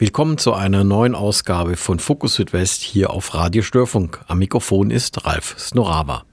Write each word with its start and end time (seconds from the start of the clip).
Willkommen 0.00 0.38
zu 0.38 0.54
einer 0.54 0.82
neuen 0.82 1.14
Ausgabe 1.14 1.76
von 1.76 1.98
Fokus 1.98 2.36
Südwest 2.36 2.80
hier 2.80 3.10
auf 3.10 3.34
Radio 3.34 3.60
Störfunk. 3.60 4.18
Am 4.28 4.38
Mikrofon 4.38 4.90
ist 4.90 5.26
Ralf 5.26 5.54
Snorava. 5.58 6.24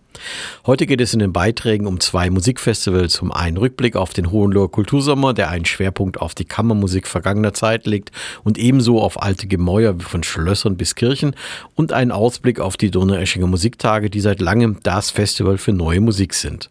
Heute 0.65 0.85
geht 0.85 1.01
es 1.01 1.13
in 1.13 1.19
den 1.19 1.33
Beiträgen 1.33 1.85
um 1.85 1.99
zwei 1.99 2.29
Musikfestivals, 2.29 3.21
um 3.21 3.33
einen 3.33 3.57
Rückblick 3.57 3.97
auf 3.97 4.13
den 4.13 4.31
Hohenloher 4.31 4.71
Kultursommer, 4.71 5.33
der 5.33 5.49
einen 5.49 5.65
Schwerpunkt 5.65 6.21
auf 6.21 6.33
die 6.33 6.45
Kammermusik 6.45 7.07
vergangener 7.07 7.53
Zeit 7.53 7.85
legt 7.85 8.13
und 8.45 8.57
ebenso 8.57 9.01
auf 9.01 9.21
alte 9.21 9.47
Gemäuer 9.47 9.99
von 9.99 10.23
Schlössern 10.23 10.77
bis 10.77 10.95
Kirchen 10.95 11.35
und 11.75 11.91
einen 11.91 12.13
Ausblick 12.13 12.61
auf 12.61 12.77
die 12.77 12.89
Donaueschinger 12.89 13.47
Musiktage, 13.47 14.09
die 14.09 14.21
seit 14.21 14.39
langem 14.39 14.77
das 14.83 15.11
Festival 15.11 15.57
für 15.57 15.73
neue 15.73 15.99
Musik 15.99 16.35
sind. 16.35 16.69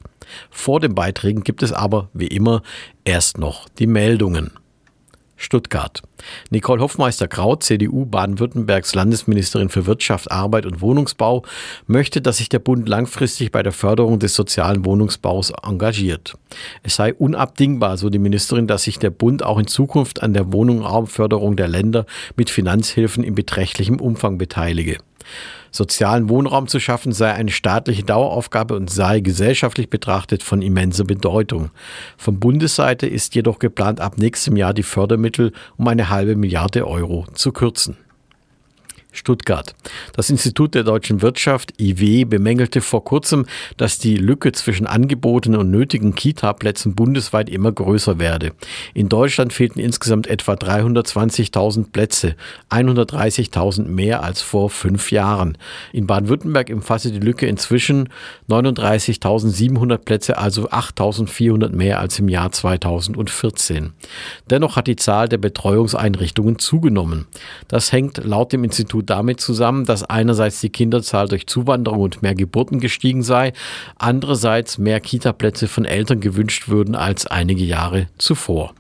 Vor 0.50 0.80
den 0.80 0.94
Beiträgen 0.94 1.44
gibt 1.44 1.62
es 1.62 1.74
aber, 1.74 2.08
wie 2.14 2.28
immer, 2.28 2.62
erst 3.05 3.36
noch 3.36 3.69
die 3.69 3.86
Meldungen. 3.86 4.52
Stuttgart. 5.36 6.02
Nicole 6.50 6.80
Hoffmeister-Kraut, 6.80 7.62
CDU 7.62 8.06
Baden-Württembergs 8.06 8.94
Landesministerin 8.94 9.68
für 9.68 9.86
Wirtschaft, 9.86 10.30
Arbeit 10.30 10.66
und 10.66 10.80
Wohnungsbau, 10.80 11.44
möchte, 11.86 12.20
dass 12.20 12.38
sich 12.38 12.48
der 12.48 12.58
Bund 12.58 12.88
langfristig 12.88 13.52
bei 13.52 13.62
der 13.62 13.72
Förderung 13.72 14.19
des 14.19 14.34
sozialen 14.34 14.84
Wohnungsbaus 14.84 15.52
engagiert. 15.62 16.36
Es 16.83 16.96
sei 16.96 17.14
unabdingbar, 17.14 17.98
so 17.98 18.11
die 18.11 18.19
Ministerin, 18.19 18.66
dass 18.66 18.84
sich 18.84 18.98
der 18.98 19.11
Bund 19.11 19.42
auch 19.42 19.58
in 19.58 19.66
Zukunft 19.66 20.22
an 20.22 20.33
der 20.33 20.52
Wohnraumförderung 20.52 21.56
der 21.56 21.68
Länder 21.68 22.06
mit 22.36 22.50
Finanzhilfen 22.50 23.22
in 23.22 23.34
beträchtlichem 23.34 24.00
Umfang 24.00 24.39
beteilige. 24.39 24.98
Sozialen 25.77 26.28
Wohnraum 26.28 26.66
zu 26.66 26.80
schaffen 26.80 27.12
sei 27.12 27.32
eine 27.32 27.50
staatliche 27.50 28.02
Daueraufgabe 28.02 28.74
und 28.74 28.91
sei 28.91 29.20
gesellschaftlich 29.20 29.91
betrachtet 29.91 30.42
von 30.42 30.62
immenser 30.62 31.05
Bedeutung. 31.05 31.70
Von 32.16 32.41
Bundesseite 32.41 33.06
ist 33.06 33.34
jedoch 33.34 33.58
geplant, 33.58 34.00
ab 34.00 34.18
nächstem 34.18 34.56
Jahr 34.56 34.74
die 34.74 34.83
Fördermittel 34.83 35.52
um 35.77 35.86
eine 35.88 36.10
halbe 36.10 36.34
Milliarde 36.34 36.86
Euro 36.86 37.27
zu 37.34 37.52
kürzen. 37.52 37.96
Stuttgart. 39.17 39.75
Das 40.14 40.31
Institut 40.31 40.75
der 40.75 40.84
deutschen 40.84 41.22
Wirtschaft, 41.22 41.81
IW, 41.81 42.25
bemängelte 42.25 42.81
vor 42.81 43.05
kurzem, 43.05 43.47
dass 43.77 43.98
die 43.98 44.17
Lücke 44.17 44.53
zwischen 44.53 44.86
angebotenen 44.86 45.61
und 45.61 45.70
nötigen 45.70 46.14
Kita-Plätzen 46.14 46.95
bundesweit 46.95 47.48
immer 47.48 47.73
größer 47.73 48.19
werde. 48.19 48.53
In 48.95 49.08
Deutschland 49.08 49.53
fehlten 49.53 49.81
insgesamt 49.81 50.27
etwa 50.27 50.55
320.000 50.55 51.91
Plätze, 51.92 52.36
130.000 52.70 53.84
mehr 53.84 54.23
als 54.23 54.42
vor 54.42 54.70
fünf 54.70 55.11
Jahren. 55.11 55.58
In 55.92 56.06
Baden-Württemberg 56.06 56.70
umfasse 56.70 57.11
die 57.11 57.19
Lücke 57.19 57.47
inzwischen 57.47 58.08
39.700 58.48 59.98
Plätze, 59.98 60.39
also 60.39 60.69
8.400 60.69 61.70
mehr 61.70 62.01
als 62.01 62.19
im 62.19 62.28
Jahr 62.28 62.53
2014. 62.53 63.92
Dennoch 64.51 64.77
hat 64.77 64.86
die 64.86 64.97
Zahl 64.97 65.28
der 65.28 65.39
Betreuungseinrichtungen 65.39 66.58
zugenommen. 66.58 67.27
Das 67.69 67.92
hängt 67.92 68.25
laut 68.25 68.53
dem 68.53 68.64
Institut 68.64 69.05
damit 69.06 69.40
zusammen, 69.40 69.84
dass 69.84 70.02
einerseits 70.02 70.60
die 70.60 70.70
Kinderzahl 70.70 71.28
durch 71.28 71.46
Zuwanderung 71.46 72.00
und 72.00 72.22
mehr 72.22 72.34
Geburten 72.34 72.80
gestiegen 72.80 73.22
sei, 73.22 73.52
andererseits 73.96 74.78
mehr 74.78 75.00
Kitaplätze 75.00 75.68
von 75.68 75.84
Eltern 75.84 76.20
gewünscht 76.20 76.68
würden 76.68 76.94
als 76.94 77.27
einige 77.27 77.64
Jahre 77.64 78.08
zuvor. 78.18 78.74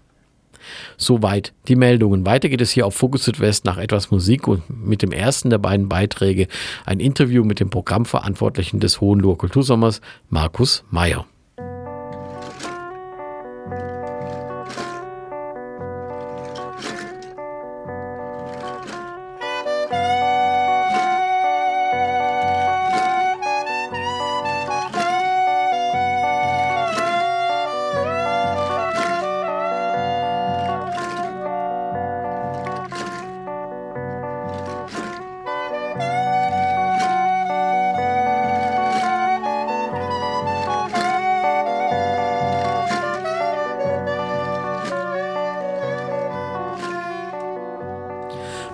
Soweit 0.96 1.52
die 1.68 1.76
Meldungen. 1.76 2.26
Weiter 2.26 2.48
geht 2.48 2.60
es 2.60 2.70
hier 2.70 2.86
auf 2.86 2.94
Fokus 2.94 3.24
Südwest 3.24 3.64
nach 3.64 3.78
etwas 3.78 4.10
Musik 4.10 4.48
und 4.48 4.62
mit 4.68 5.02
dem 5.02 5.12
ersten 5.12 5.50
der 5.50 5.58
beiden 5.58 5.88
Beiträge 5.88 6.48
ein 6.84 7.00
Interview 7.00 7.44
mit 7.44 7.60
dem 7.60 7.70
Programmverantwortlichen 7.70 8.80
des 8.80 9.00
Hohenloher 9.00 9.38
Kultursommers, 9.38 10.00
Markus 10.28 10.84
Mayer. 10.90 11.26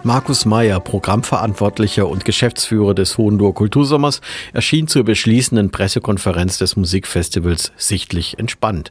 Markus 0.04 0.46
Meyer, 0.46 0.80
Programmverantwortlicher 0.80 2.08
und 2.08 2.24
Geschäftsführer 2.24 2.92
des 2.92 3.18
Hohenloher 3.18 3.54
Kultursommers, 3.54 4.20
erschien 4.52 4.88
zur 4.88 5.04
beschließenden 5.04 5.70
Pressekonferenz 5.70 6.58
des 6.58 6.74
Musikfestivals 6.74 7.72
sichtlich 7.76 8.36
entspannt. 8.36 8.90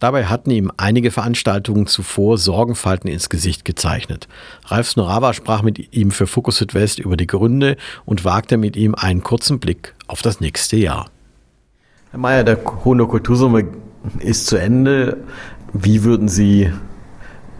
Dabei 0.00 0.24
hatten 0.24 0.50
ihm 0.50 0.72
einige 0.76 1.12
Veranstaltungen 1.12 1.86
zuvor 1.86 2.38
Sorgenfalten 2.38 3.08
ins 3.08 3.28
Gesicht 3.28 3.64
gezeichnet. 3.64 4.26
Ralf 4.66 4.88
Snorava 4.88 5.32
sprach 5.32 5.62
mit 5.62 5.94
ihm 5.94 6.10
für 6.10 6.26
Fokus 6.26 6.56
Südwest 6.56 6.98
über 6.98 7.16
die 7.16 7.28
Gründe 7.28 7.76
und 8.04 8.24
wagte 8.24 8.56
mit 8.56 8.74
ihm 8.74 8.96
einen 8.96 9.22
kurzen 9.22 9.60
Blick 9.60 9.94
auf 10.08 10.22
das 10.22 10.40
nächste 10.40 10.76
Jahr. 10.76 11.08
Herr 12.10 12.18
Meyer, 12.18 12.42
der 12.42 12.58
Hohenloher 12.84 13.08
Kultursommer 13.08 13.62
ist 14.18 14.48
zu 14.48 14.56
Ende. 14.56 15.18
Wie 15.72 16.02
würden 16.02 16.26
Sie 16.26 16.72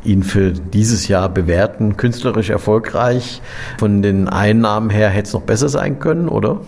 ihn 0.09 0.23
für 0.23 0.53
dieses 0.53 1.07
Jahr 1.07 1.29
bewerten. 1.29 1.97
Künstlerisch 1.97 2.51
erfolgreich. 2.51 3.41
Von 3.79 4.03
den 4.03 4.29
Einnahmen 4.29 4.91
her 4.91 5.11
hätte 5.11 5.29
es 5.29 5.33
noch 5.35 5.43
besser 5.43 5.69
sein 5.69 6.01
können, 6.01 6.29
oder? 6.29 6.61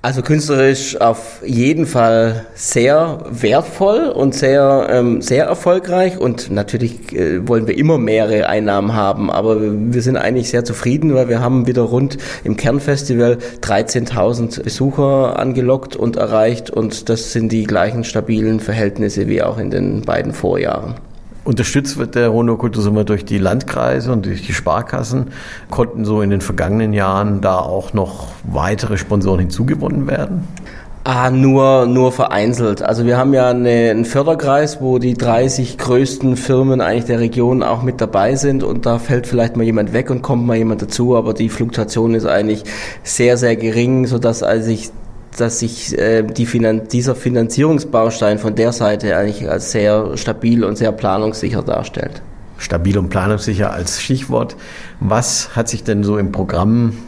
Also 0.00 0.22
künstlerisch 0.22 1.00
auf 1.00 1.42
jeden 1.44 1.84
Fall 1.84 2.46
sehr 2.54 3.18
wertvoll 3.30 4.06
und 4.06 4.32
sehr, 4.32 4.86
ähm, 4.90 5.20
sehr 5.22 5.46
erfolgreich 5.46 6.16
und 6.16 6.52
natürlich 6.52 7.12
äh, 7.12 7.46
wollen 7.48 7.66
wir 7.66 7.76
immer 7.76 7.98
mehrere 7.98 8.48
Einnahmen 8.48 8.94
haben, 8.94 9.28
aber 9.28 9.60
wir 9.60 10.00
sind 10.00 10.16
eigentlich 10.16 10.50
sehr 10.50 10.64
zufrieden, 10.64 11.14
weil 11.14 11.28
wir 11.28 11.40
haben 11.40 11.66
wieder 11.66 11.82
rund 11.82 12.16
im 12.44 12.56
Kernfestival 12.56 13.38
13.000 13.60 14.62
Besucher 14.62 15.36
angelockt 15.36 15.96
und 15.96 16.14
erreicht 16.14 16.70
und 16.70 17.08
das 17.08 17.32
sind 17.32 17.50
die 17.50 17.64
gleichen 17.64 18.04
stabilen 18.04 18.60
Verhältnisse 18.60 19.26
wie 19.26 19.42
auch 19.42 19.58
in 19.58 19.70
den 19.70 20.02
beiden 20.02 20.32
Vorjahren. 20.32 20.94
Unterstützt 21.48 21.96
wird 21.96 22.14
der 22.14 22.30
Hohenloher 22.30 22.58
Kultursommer 22.58 23.04
durch 23.04 23.24
die 23.24 23.38
Landkreise 23.38 24.12
und 24.12 24.26
durch 24.26 24.44
die 24.44 24.52
Sparkassen. 24.52 25.28
Konnten 25.70 26.04
so 26.04 26.20
in 26.20 26.28
den 26.28 26.42
vergangenen 26.42 26.92
Jahren 26.92 27.40
da 27.40 27.58
auch 27.58 27.94
noch 27.94 28.26
weitere 28.42 28.98
Sponsoren 28.98 29.40
hinzugewonnen 29.40 30.06
werden? 30.06 30.46
Ah, 31.04 31.30
nur, 31.30 31.86
nur 31.86 32.12
vereinzelt. 32.12 32.82
Also 32.82 33.06
wir 33.06 33.16
haben 33.16 33.32
ja 33.32 33.48
eine, 33.48 33.88
einen 33.88 34.04
Förderkreis, 34.04 34.82
wo 34.82 34.98
die 34.98 35.14
30 35.14 35.78
größten 35.78 36.36
Firmen 36.36 36.82
eigentlich 36.82 37.06
der 37.06 37.20
Region 37.20 37.62
auch 37.62 37.82
mit 37.82 38.02
dabei 38.02 38.36
sind 38.36 38.62
und 38.62 38.84
da 38.84 38.98
fällt 38.98 39.26
vielleicht 39.26 39.56
mal 39.56 39.62
jemand 39.62 39.94
weg 39.94 40.10
und 40.10 40.20
kommt 40.20 40.46
mal 40.46 40.58
jemand 40.58 40.82
dazu, 40.82 41.16
aber 41.16 41.32
die 41.32 41.48
Fluktuation 41.48 42.12
ist 42.12 42.26
eigentlich 42.26 42.64
sehr, 43.04 43.38
sehr 43.38 43.56
gering, 43.56 44.06
sodass 44.06 44.42
als 44.42 44.66
ich 44.66 44.90
dass 45.40 45.60
sich 45.60 45.96
äh, 45.96 46.22
die 46.22 46.46
Finan 46.46 46.88
dieser 46.88 47.14
Finanzierungsbaustein 47.14 48.38
von 48.38 48.54
der 48.54 48.72
Seite 48.72 49.16
eigentlich 49.16 49.48
als 49.48 49.72
sehr 49.72 50.16
stabil 50.16 50.64
und 50.64 50.76
sehr 50.76 50.92
planungssicher 50.92 51.62
darstellt. 51.62 52.22
Stabil 52.58 52.98
und 52.98 53.08
planungssicher 53.08 53.72
als 53.72 54.02
Stichwort. 54.02 54.56
Was 55.00 55.54
hat 55.54 55.68
sich 55.68 55.84
denn 55.84 56.02
so 56.02 56.18
im 56.18 56.32
Programm 56.32 56.98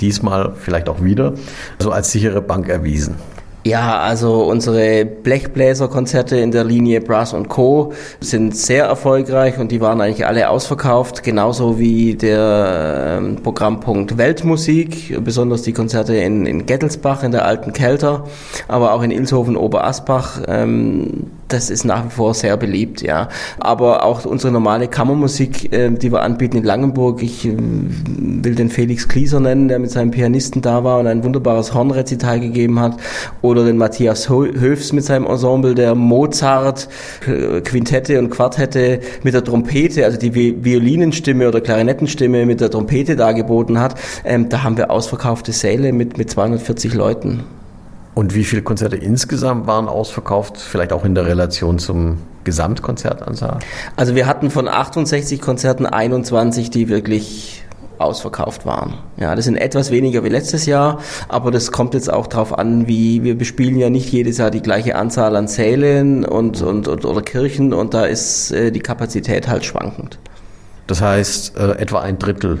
diesmal 0.00 0.54
vielleicht 0.56 0.88
auch 0.88 1.02
wieder 1.02 1.34
so 1.78 1.90
als 1.90 2.12
sichere 2.12 2.40
Bank 2.40 2.68
erwiesen? 2.68 3.16
Ja, 3.62 4.00
also 4.00 4.44
unsere 4.44 5.04
Blechbläserkonzerte 5.04 6.36
in 6.36 6.50
der 6.50 6.64
Linie 6.64 7.02
Brass 7.02 7.34
Co. 7.48 7.92
sind 8.18 8.56
sehr 8.56 8.86
erfolgreich 8.86 9.58
und 9.58 9.70
die 9.70 9.82
waren 9.82 10.00
eigentlich 10.00 10.26
alle 10.26 10.48
ausverkauft, 10.48 11.22
genauso 11.22 11.78
wie 11.78 12.14
der 12.14 13.18
ähm, 13.18 13.36
Programmpunkt 13.42 14.16
Weltmusik, 14.16 15.22
besonders 15.22 15.60
die 15.60 15.74
Konzerte 15.74 16.16
in, 16.16 16.46
in 16.46 16.64
Gettelsbach 16.64 17.22
in 17.22 17.32
der 17.32 17.44
alten 17.44 17.74
Kelter, 17.74 18.24
aber 18.66 18.94
auch 18.94 19.02
in 19.02 19.10
Ilshofen 19.10 19.58
Oberasbach. 19.58 20.40
Ähm, 20.48 21.30
das 21.52 21.70
ist 21.70 21.84
nach 21.84 22.06
wie 22.06 22.10
vor 22.10 22.34
sehr 22.34 22.56
beliebt, 22.56 23.02
ja. 23.02 23.28
Aber 23.58 24.04
auch 24.04 24.24
unsere 24.24 24.52
normale 24.52 24.88
Kammermusik, 24.88 25.72
äh, 25.72 25.90
die 25.90 26.12
wir 26.12 26.22
anbieten 26.22 26.56
in 26.56 26.64
Langenburg, 26.64 27.22
ich 27.22 27.46
äh, 27.46 27.56
will 27.56 28.54
den 28.54 28.70
Felix 28.70 29.08
Klieser 29.08 29.40
nennen, 29.40 29.68
der 29.68 29.78
mit 29.78 29.90
seinem 29.90 30.10
Pianisten 30.10 30.62
da 30.62 30.84
war 30.84 30.98
und 30.98 31.06
ein 31.06 31.24
wunderbares 31.24 31.74
Hornrezital 31.74 32.40
gegeben 32.40 32.80
hat, 32.80 32.96
oder 33.42 33.64
den 33.64 33.76
Matthias 33.76 34.28
Höfs 34.28 34.92
mit 34.92 35.04
seinem 35.04 35.26
Ensemble, 35.26 35.74
der 35.74 35.94
Mozart, 35.94 36.88
Quintette 37.20 38.18
und 38.18 38.30
Quartette 38.30 39.00
mit 39.22 39.34
der 39.34 39.44
Trompete, 39.44 40.04
also 40.04 40.18
die 40.18 40.34
Violinenstimme 40.34 41.48
oder 41.48 41.60
Klarinettenstimme 41.60 42.46
mit 42.46 42.60
der 42.60 42.70
Trompete 42.70 43.16
dargeboten 43.16 43.78
hat. 43.80 43.94
Ähm, 44.24 44.48
da 44.48 44.62
haben 44.62 44.76
wir 44.76 44.90
ausverkaufte 44.90 45.52
Säle 45.52 45.92
mit, 45.92 46.18
mit 46.18 46.30
240 46.30 46.94
Leuten. 46.94 47.59
Und 48.20 48.34
wie 48.34 48.44
viele 48.44 48.60
Konzerte 48.60 48.96
insgesamt 48.96 49.66
waren 49.66 49.88
ausverkauft? 49.88 50.58
Vielleicht 50.58 50.92
auch 50.92 51.06
in 51.06 51.14
der 51.14 51.24
Relation 51.24 51.78
zum 51.78 52.18
Gesamtkonzertanzahl? 52.44 53.60
Also 53.96 54.14
wir 54.14 54.26
hatten 54.26 54.50
von 54.50 54.68
68 54.68 55.40
Konzerten 55.40 55.86
21, 55.86 56.68
die 56.68 56.90
wirklich 56.90 57.64
ausverkauft 57.96 58.66
waren. 58.66 58.98
Ja, 59.16 59.34
das 59.34 59.46
sind 59.46 59.56
etwas 59.56 59.90
weniger 59.90 60.22
wie 60.22 60.28
letztes 60.28 60.66
Jahr, 60.66 60.98
aber 61.30 61.50
das 61.50 61.72
kommt 61.72 61.94
jetzt 61.94 62.12
auch 62.12 62.26
darauf 62.26 62.58
an, 62.58 62.86
wie 62.86 63.24
wir 63.24 63.38
bespielen 63.38 63.78
ja 63.78 63.88
nicht 63.88 64.12
jedes 64.12 64.36
Jahr 64.36 64.50
die 64.50 64.60
gleiche 64.60 64.96
Anzahl 64.96 65.34
an 65.34 65.48
Sälen 65.48 66.26
und, 66.26 66.60
und, 66.60 66.88
und 66.88 67.06
oder 67.06 67.22
Kirchen 67.22 67.72
und 67.72 67.94
da 67.94 68.04
ist 68.04 68.50
äh, 68.50 68.70
die 68.70 68.80
Kapazität 68.80 69.48
halt 69.48 69.64
schwankend. 69.64 70.18
Das 70.86 71.00
heißt 71.00 71.56
äh, 71.56 71.70
etwa 71.78 72.00
ein 72.00 72.18
Drittel. 72.18 72.60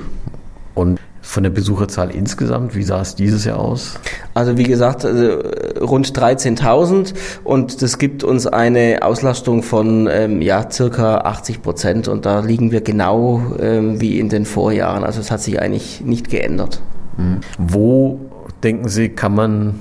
Und 0.74 0.98
von 1.22 1.42
der 1.42 1.50
Besucherzahl 1.50 2.10
insgesamt, 2.10 2.74
wie 2.74 2.82
sah 2.82 3.00
es 3.02 3.14
dieses 3.14 3.44
Jahr 3.44 3.58
aus? 3.58 3.94
Also 4.34 4.56
wie 4.56 4.62
gesagt, 4.64 5.04
also 5.04 5.40
rund 5.80 6.16
13.000 6.16 7.14
und 7.44 7.82
das 7.82 7.98
gibt 7.98 8.24
uns 8.24 8.46
eine 8.46 9.00
Auslastung 9.02 9.62
von 9.62 10.08
ähm, 10.10 10.40
ja 10.40 10.70
circa 10.70 11.18
80 11.18 11.62
Prozent 11.62 12.08
und 12.08 12.26
da 12.26 12.40
liegen 12.40 12.72
wir 12.72 12.80
genau 12.80 13.42
ähm, 13.60 14.00
wie 14.00 14.18
in 14.18 14.28
den 14.28 14.46
Vorjahren. 14.46 15.04
Also 15.04 15.20
es 15.20 15.30
hat 15.30 15.40
sich 15.40 15.60
eigentlich 15.60 16.00
nicht 16.00 16.30
geändert. 16.30 16.80
Mhm. 17.16 17.40
Wo 17.58 18.20
denken 18.62 18.88
Sie, 18.88 19.10
kann 19.10 19.34
man 19.34 19.74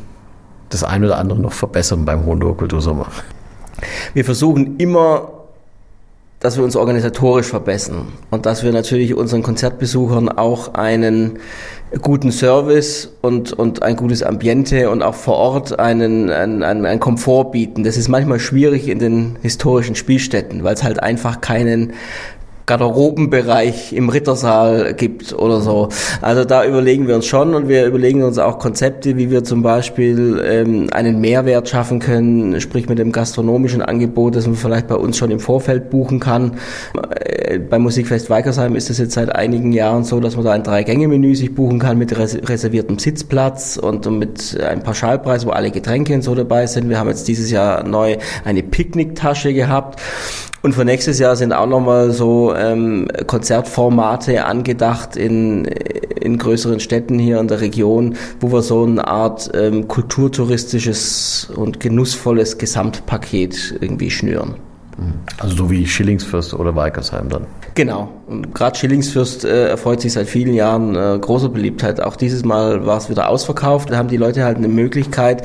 das 0.69 0.83
eine 0.83 1.07
oder 1.07 1.17
andere 1.17 1.39
noch 1.39 1.53
verbessern 1.53 2.05
beim 2.05 2.25
Hohenloher 2.25 2.57
Kultursommer? 2.57 3.07
Wir 4.13 4.25
versuchen 4.25 4.77
immer 4.77 5.38
dass 6.39 6.55
wir 6.55 6.63
uns 6.63 6.75
organisatorisch 6.77 7.47
verbessern 7.47 8.13
und 8.31 8.45
dass 8.45 8.63
wir 8.63 8.71
natürlich 8.71 9.13
unseren 9.13 9.43
Konzertbesuchern 9.43 10.29
auch 10.29 10.73
einen 10.73 11.39
guten 12.01 12.31
Service 12.31 13.09
und, 13.21 13.51
und 13.51 13.83
ein 13.83 13.97
gutes 13.97 14.23
Ambiente 14.23 14.89
und 14.89 15.01
auch 15.01 15.15
vor 15.15 15.35
Ort 15.35 15.79
einen, 15.79 16.29
einen, 16.29 16.63
einen 16.63 16.99
Komfort 16.99 17.51
bieten. 17.51 17.83
Das 17.83 17.97
ist 17.97 18.07
manchmal 18.07 18.39
schwierig 18.39 18.87
in 18.87 18.99
den 18.99 19.37
historischen 19.41 19.95
Spielstätten, 19.95 20.63
weil 20.63 20.75
es 20.75 20.83
halt 20.83 21.03
einfach 21.03 21.41
keinen 21.41 21.93
Garderobenbereich 22.69 23.93
im 23.93 24.09
Rittersaal 24.09 24.93
gibt 24.93 25.33
oder 25.33 25.59
so. 25.59 25.89
Also 26.21 26.45
da 26.45 26.63
überlegen 26.63 27.07
wir 27.07 27.15
uns 27.15 27.25
schon 27.25 27.55
und 27.55 27.67
wir 27.67 27.87
überlegen 27.87 28.21
uns 28.21 28.37
auch 28.37 28.59
Konzepte, 28.59 29.17
wie 29.17 29.31
wir 29.31 29.43
zum 29.43 29.63
Beispiel 29.63 30.39
ähm, 30.45 30.87
einen 30.91 31.19
Mehrwert 31.19 31.67
schaffen 31.67 31.97
können, 31.97 32.61
sprich 32.61 32.87
mit 32.87 32.99
dem 32.99 33.11
gastronomischen 33.11 33.81
Angebot, 33.81 34.35
das 34.35 34.45
man 34.45 34.55
vielleicht 34.55 34.87
bei 34.87 34.95
uns 34.95 35.17
schon 35.17 35.31
im 35.31 35.39
Vorfeld 35.39 35.89
buchen 35.89 36.19
kann. 36.19 36.57
Äh, 37.49 37.59
beim 37.59 37.81
Musikfest 37.81 38.29
Weikersheim 38.29 38.75
ist 38.75 38.89
es 38.89 38.99
jetzt 38.99 39.13
seit 39.13 39.33
einigen 39.35 39.71
Jahren 39.71 40.03
so, 40.03 40.19
dass 40.19 40.35
man 40.35 40.45
da 40.45 40.51
ein 40.51 40.63
Drei-Gänge-Menü 40.63 41.35
sich 41.35 41.53
buchen 41.55 41.79
kann 41.79 41.97
mit 41.97 42.17
res 42.17 42.37
reserviertem 42.47 42.99
Sitzplatz 42.99 43.77
und 43.77 44.09
mit 44.11 44.59
einem 44.61 44.83
Pauschalpreis, 44.83 45.45
wo 45.45 45.49
alle 45.49 45.71
Getränke 45.71 46.13
und 46.13 46.21
so 46.21 46.35
dabei 46.35 46.67
sind. 46.67 46.89
Wir 46.89 46.99
haben 46.99 47.09
jetzt 47.09 47.27
dieses 47.27 47.51
Jahr 47.51 47.83
neu 47.83 48.17
eine 48.45 48.63
Picknicktasche 48.63 49.53
gehabt 49.53 49.99
und 50.61 50.73
für 50.73 50.85
nächstes 50.85 51.19
Jahr 51.19 51.35
sind 51.35 51.53
auch 51.53 51.67
nochmal 51.67 52.11
so 52.11 52.53
ähm, 52.53 53.07
Konzertformate 53.27 54.45
angedacht 54.45 55.15
in, 55.15 55.65
in 55.65 56.37
größeren 56.37 56.79
Städten 56.79 57.17
hier 57.17 57.39
in 57.39 57.47
der 57.47 57.61
Region, 57.61 58.15
wo 58.41 58.51
wir 58.51 58.61
so 58.61 58.83
eine 58.83 59.07
Art 59.07 59.49
ähm, 59.53 59.87
kulturtouristisches 59.87 61.49
und 61.55 61.79
genussvolles 61.79 62.57
Gesamtpaket 62.57 63.77
irgendwie 63.79 64.11
schnüren. 64.11 64.55
Also 65.37 65.55
so 65.55 65.71
wie 65.71 65.85
Schillingsfürst 65.85 66.53
oder 66.53 66.75
Weikersheim 66.75 67.29
dann. 67.29 67.45
Genau. 67.79 68.09
Gerade 68.53 68.77
Schillingsfürst 68.77 69.45
äh, 69.45 69.69
erfreut 69.69 70.01
sich 70.01 70.11
seit 70.11 70.27
vielen 70.27 70.53
Jahren 70.53 70.95
äh, 70.95 71.17
großer 71.17 71.47
Beliebtheit. 71.47 72.01
Auch 72.01 72.17
dieses 72.17 72.43
Mal 72.43 72.85
war 72.85 72.97
es 72.97 73.09
wieder 73.09 73.29
ausverkauft. 73.29 73.89
Da 73.89 73.95
haben 73.95 74.09
die 74.09 74.17
Leute 74.17 74.43
halt 74.43 74.57
eine 74.57 74.67
Möglichkeit, 74.67 75.43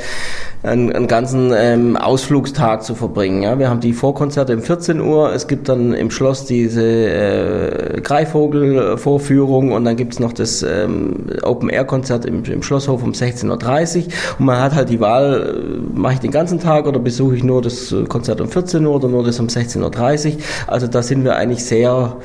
einen, 0.65 0.93
einen 0.93 1.07
ganzen 1.07 1.53
ähm, 1.57 1.97
Ausflugstag 1.97 2.83
zu 2.83 2.95
verbringen. 2.95 3.43
Ja? 3.43 3.59
Wir 3.59 3.71
haben 3.71 3.81
die 3.81 3.93
Vorkonzerte 3.93 4.55
um 4.55 4.63
14 4.63 5.01
Uhr. 5.01 5.33
Es 5.33 5.47
gibt 5.47 5.69
dann 5.69 5.95
im 5.95 6.11
Schloss 6.11 6.45
diese 6.45 6.83
äh, 6.83 8.01
Greifvogel-Vorführung 8.03 9.73
und 9.73 9.85
dann 9.85 9.97
gibt 9.97 10.15
es 10.15 10.19
noch 10.19 10.33
das 10.33 10.63
ähm, 10.63 11.27
Open-Air-Konzert 11.43 12.27
im, 12.27 12.43
im, 12.45 12.63
Schlosshof 12.63 13.03
um 13.03 13.13
16.30 13.13 13.97
Uhr. 13.97 14.05
Und 14.41 14.47
man 14.47 14.61
hat 14.61 14.75
halt 14.75 14.91
die 14.91 15.01
Wahl, 15.01 15.55
äh, 15.57 15.99
mache 15.99 16.15
ich 16.15 16.21
den 16.21 16.33
ganzen 16.33 16.59
Tag 16.59 16.87
oder 16.87 16.99
besuche 16.99 17.37
ich 17.37 17.45
nur 17.45 17.63
das 17.63 17.95
Konzert 18.09 18.41
um 18.41 18.49
14 18.49 18.85
Uhr 18.85 18.97
oder 18.97 19.09
nur 19.09 19.25
das 19.25 19.39
um 19.39 19.47
16.30 19.47 20.27
Uhr. 20.27 20.39
Also 20.67 20.87
da 20.87 21.03
sind 21.03 21.25
wir 21.25 21.37
eigentlich 21.37 21.65
sehr 21.65 22.17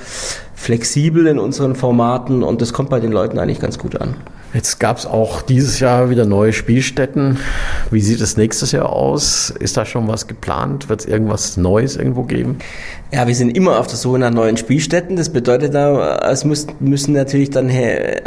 flexibel 0.56 1.28
in 1.28 1.40
unseren 1.40 1.76
Formaten 1.76 2.44
und 2.44 2.62
das 2.62 2.74
kommt 2.74 2.90
bei 2.90 3.00
den 3.00 3.12
Leuten 3.12 3.40
eigentlich 3.40 3.60
ganz 3.60 3.78
gut 3.78 4.00
an. 4.00 4.16
Jetzt 4.52 4.80
gab 4.80 4.98
es 4.98 5.06
auch 5.06 5.44
dieses 5.44 5.80
Jahr 5.80 6.10
wieder 6.10 6.26
neue 6.26 6.54
Spielstätten. 6.54 7.38
Wie 7.92 8.02
sieht 8.02 8.20
es 8.20 8.36
nächstes 8.36 8.72
Jahr 8.72 8.92
aus? 8.92 9.52
Ist 9.52 9.78
da 9.78 9.86
schon 9.86 10.08
was 10.08 10.26
geplant? 10.26 10.90
Wird 10.90 11.02
es 11.02 11.06
irgendwas 11.06 11.56
Neues 11.56 11.98
irgendwo 11.98 12.24
geben? 12.24 12.58
Ja, 13.12 13.28
wir 13.28 13.34
sind 13.34 13.56
immer 13.56 13.80
auf 13.80 13.88
der 13.88 13.98
Suche 13.98 14.20
nach 14.20 14.32
neuen 14.32 14.56
Spielstätten. 14.58 15.16
Das 15.16 15.30
bedeutet, 15.30 15.74
es 15.74 16.46
müssen 16.46 17.14
natürlich 17.14 17.50
dann 17.50 17.72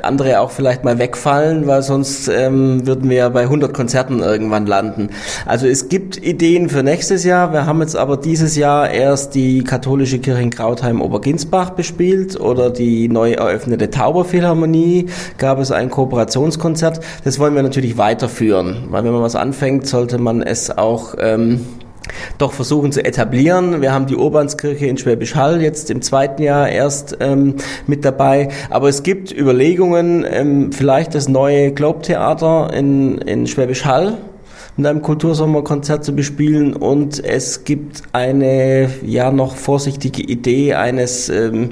andere 0.02 0.40
auch 0.40 0.50
vielleicht 0.50 0.82
mal 0.82 0.98
wegfallen, 0.98 1.68
weil 1.68 1.82
sonst 1.82 2.28
ähm, 2.28 2.84
würden 2.84 3.08
wir 3.08 3.16
ja 3.16 3.28
bei 3.28 3.42
100 3.42 3.72
Konzerten 3.72 4.20
irgendwann 4.20 4.66
landen. 4.66 5.10
Also 5.46 5.68
es 5.68 5.88
gibt 5.88 6.24
Ideen 6.24 6.68
für 6.68 6.82
nächstes 6.82 7.22
Jahr. 7.22 7.52
Wir 7.52 7.66
haben 7.66 7.80
jetzt 7.80 7.96
aber 7.96 8.16
dieses 8.16 8.56
Jahr 8.56 8.90
erst 8.90 9.36
die 9.36 9.62
katholische 9.62 10.18
Kirche 10.18 10.42
in 10.42 10.50
Krautheim-Oberginsbach 10.50 11.70
bespielt 11.70 12.40
oder 12.40 12.70
die 12.70 13.08
neu 13.08 13.32
eröffnete 13.32 13.90
Tauberphilharmonie 13.90 15.06
gab 15.38 15.60
es 15.60 15.70
ein 15.70 15.90
Kooperationskonzert. 16.12 17.00
Das 17.24 17.38
wollen 17.38 17.54
wir 17.54 17.62
natürlich 17.62 17.96
weiterführen, 17.96 18.88
weil 18.90 19.02
wenn 19.04 19.12
man 19.12 19.22
was 19.22 19.34
anfängt, 19.34 19.86
sollte 19.86 20.18
man 20.18 20.42
es 20.42 20.70
auch 20.76 21.14
ähm, 21.18 21.64
doch 22.36 22.52
versuchen 22.52 22.92
zu 22.92 23.02
etablieren. 23.02 23.80
Wir 23.80 23.94
haben 23.94 24.06
die 24.06 24.16
Urbanskirche 24.16 24.86
in 24.86 24.98
Schwäbisch 24.98 25.34
Hall 25.36 25.62
jetzt 25.62 25.90
im 25.90 26.02
zweiten 26.02 26.42
Jahr 26.42 26.68
erst 26.68 27.16
ähm, 27.20 27.54
mit 27.86 28.04
dabei. 28.04 28.48
Aber 28.68 28.90
es 28.90 29.02
gibt 29.02 29.32
Überlegungen, 29.32 30.26
ähm, 30.28 30.72
vielleicht 30.72 31.14
das 31.14 31.28
neue 31.28 31.72
Globe-Theater 31.72 32.74
in, 32.74 33.16
in 33.18 33.46
Schwäbisch 33.46 33.86
Hall 33.86 34.18
mit 34.76 34.86
einem 34.86 35.02
Kultursommerkonzert 35.02 36.02
zu 36.02 36.14
bespielen 36.14 36.74
und 36.74 37.22
es 37.22 37.64
gibt 37.64 38.02
eine 38.12 38.88
ja 39.04 39.30
noch 39.30 39.56
vorsichtige 39.56 40.22
Idee 40.22 40.74
eines 40.74 41.28
ähm, 41.28 41.70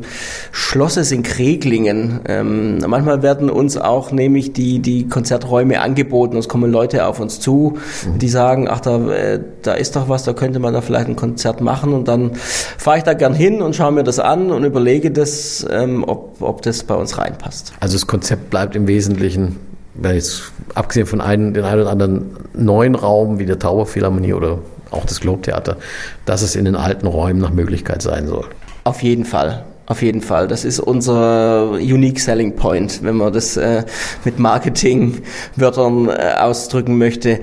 Schlosses 0.52 1.10
in 1.10 1.22
Kreglingen. 1.22 2.20
Ähm, 2.26 2.78
manchmal 2.86 3.22
werden 3.22 3.48
uns 3.48 3.78
auch 3.78 4.12
nämlich 4.12 4.52
die, 4.52 4.80
die 4.80 5.08
Konzerträume 5.08 5.80
angeboten. 5.80 6.36
Es 6.36 6.48
kommen 6.48 6.70
Leute 6.70 7.06
auf 7.06 7.20
uns 7.20 7.40
zu, 7.40 7.78
die 8.16 8.28
sagen, 8.28 8.68
ach, 8.68 8.80
da, 8.80 9.10
äh, 9.10 9.40
da 9.62 9.72
ist 9.72 9.96
doch 9.96 10.10
was, 10.10 10.24
da 10.24 10.34
könnte 10.34 10.58
man 10.58 10.74
da 10.74 10.82
vielleicht 10.82 11.08
ein 11.08 11.16
Konzert 11.16 11.62
machen 11.62 11.94
und 11.94 12.06
dann 12.06 12.32
fahre 12.34 12.98
ich 12.98 13.04
da 13.04 13.14
gern 13.14 13.32
hin 13.32 13.62
und 13.62 13.74
schaue 13.74 13.92
mir 13.92 14.04
das 14.04 14.18
an 14.18 14.50
und 14.50 14.64
überlege 14.64 15.10
das, 15.10 15.66
ähm, 15.70 16.04
ob, 16.06 16.42
ob 16.42 16.60
das 16.62 16.82
bei 16.82 16.94
uns 16.94 17.16
reinpasst. 17.16 17.72
Also 17.80 17.94
das 17.94 18.06
Konzept 18.06 18.50
bleibt 18.50 18.76
im 18.76 18.86
Wesentlichen 18.86 19.69
jetzt 20.02 20.52
abgesehen 20.74 21.06
von 21.06 21.20
einem, 21.20 21.54
den 21.54 21.64
einen 21.64 21.82
oder 21.82 21.90
anderen 21.90 22.36
neuen 22.54 22.94
Raum 22.94 23.38
wie 23.38 23.46
der 23.46 23.58
Tower 23.58 23.86
Philharmonie 23.86 24.32
oder 24.32 24.58
auch 24.90 25.04
das 25.04 25.20
Globe-Theater, 25.20 25.76
dass 26.24 26.42
es 26.42 26.56
in 26.56 26.64
den 26.64 26.76
alten 26.76 27.06
Räumen 27.06 27.40
nach 27.40 27.52
Möglichkeit 27.52 28.02
sein 28.02 28.26
soll. 28.26 28.46
Auf 28.84 29.02
jeden 29.02 29.24
Fall. 29.24 29.64
Auf 29.90 30.02
jeden 30.02 30.20
Fall. 30.20 30.46
Das 30.46 30.64
ist 30.64 30.78
unser 30.78 31.72
Unique 31.72 32.20
Selling 32.20 32.54
Point, 32.54 33.02
wenn 33.02 33.16
man 33.16 33.32
das 33.32 33.56
äh, 33.56 33.82
mit 34.24 34.38
Marketingwörtern 34.38 36.08
äh, 36.08 36.34
ausdrücken 36.38 36.96
möchte. 36.96 37.40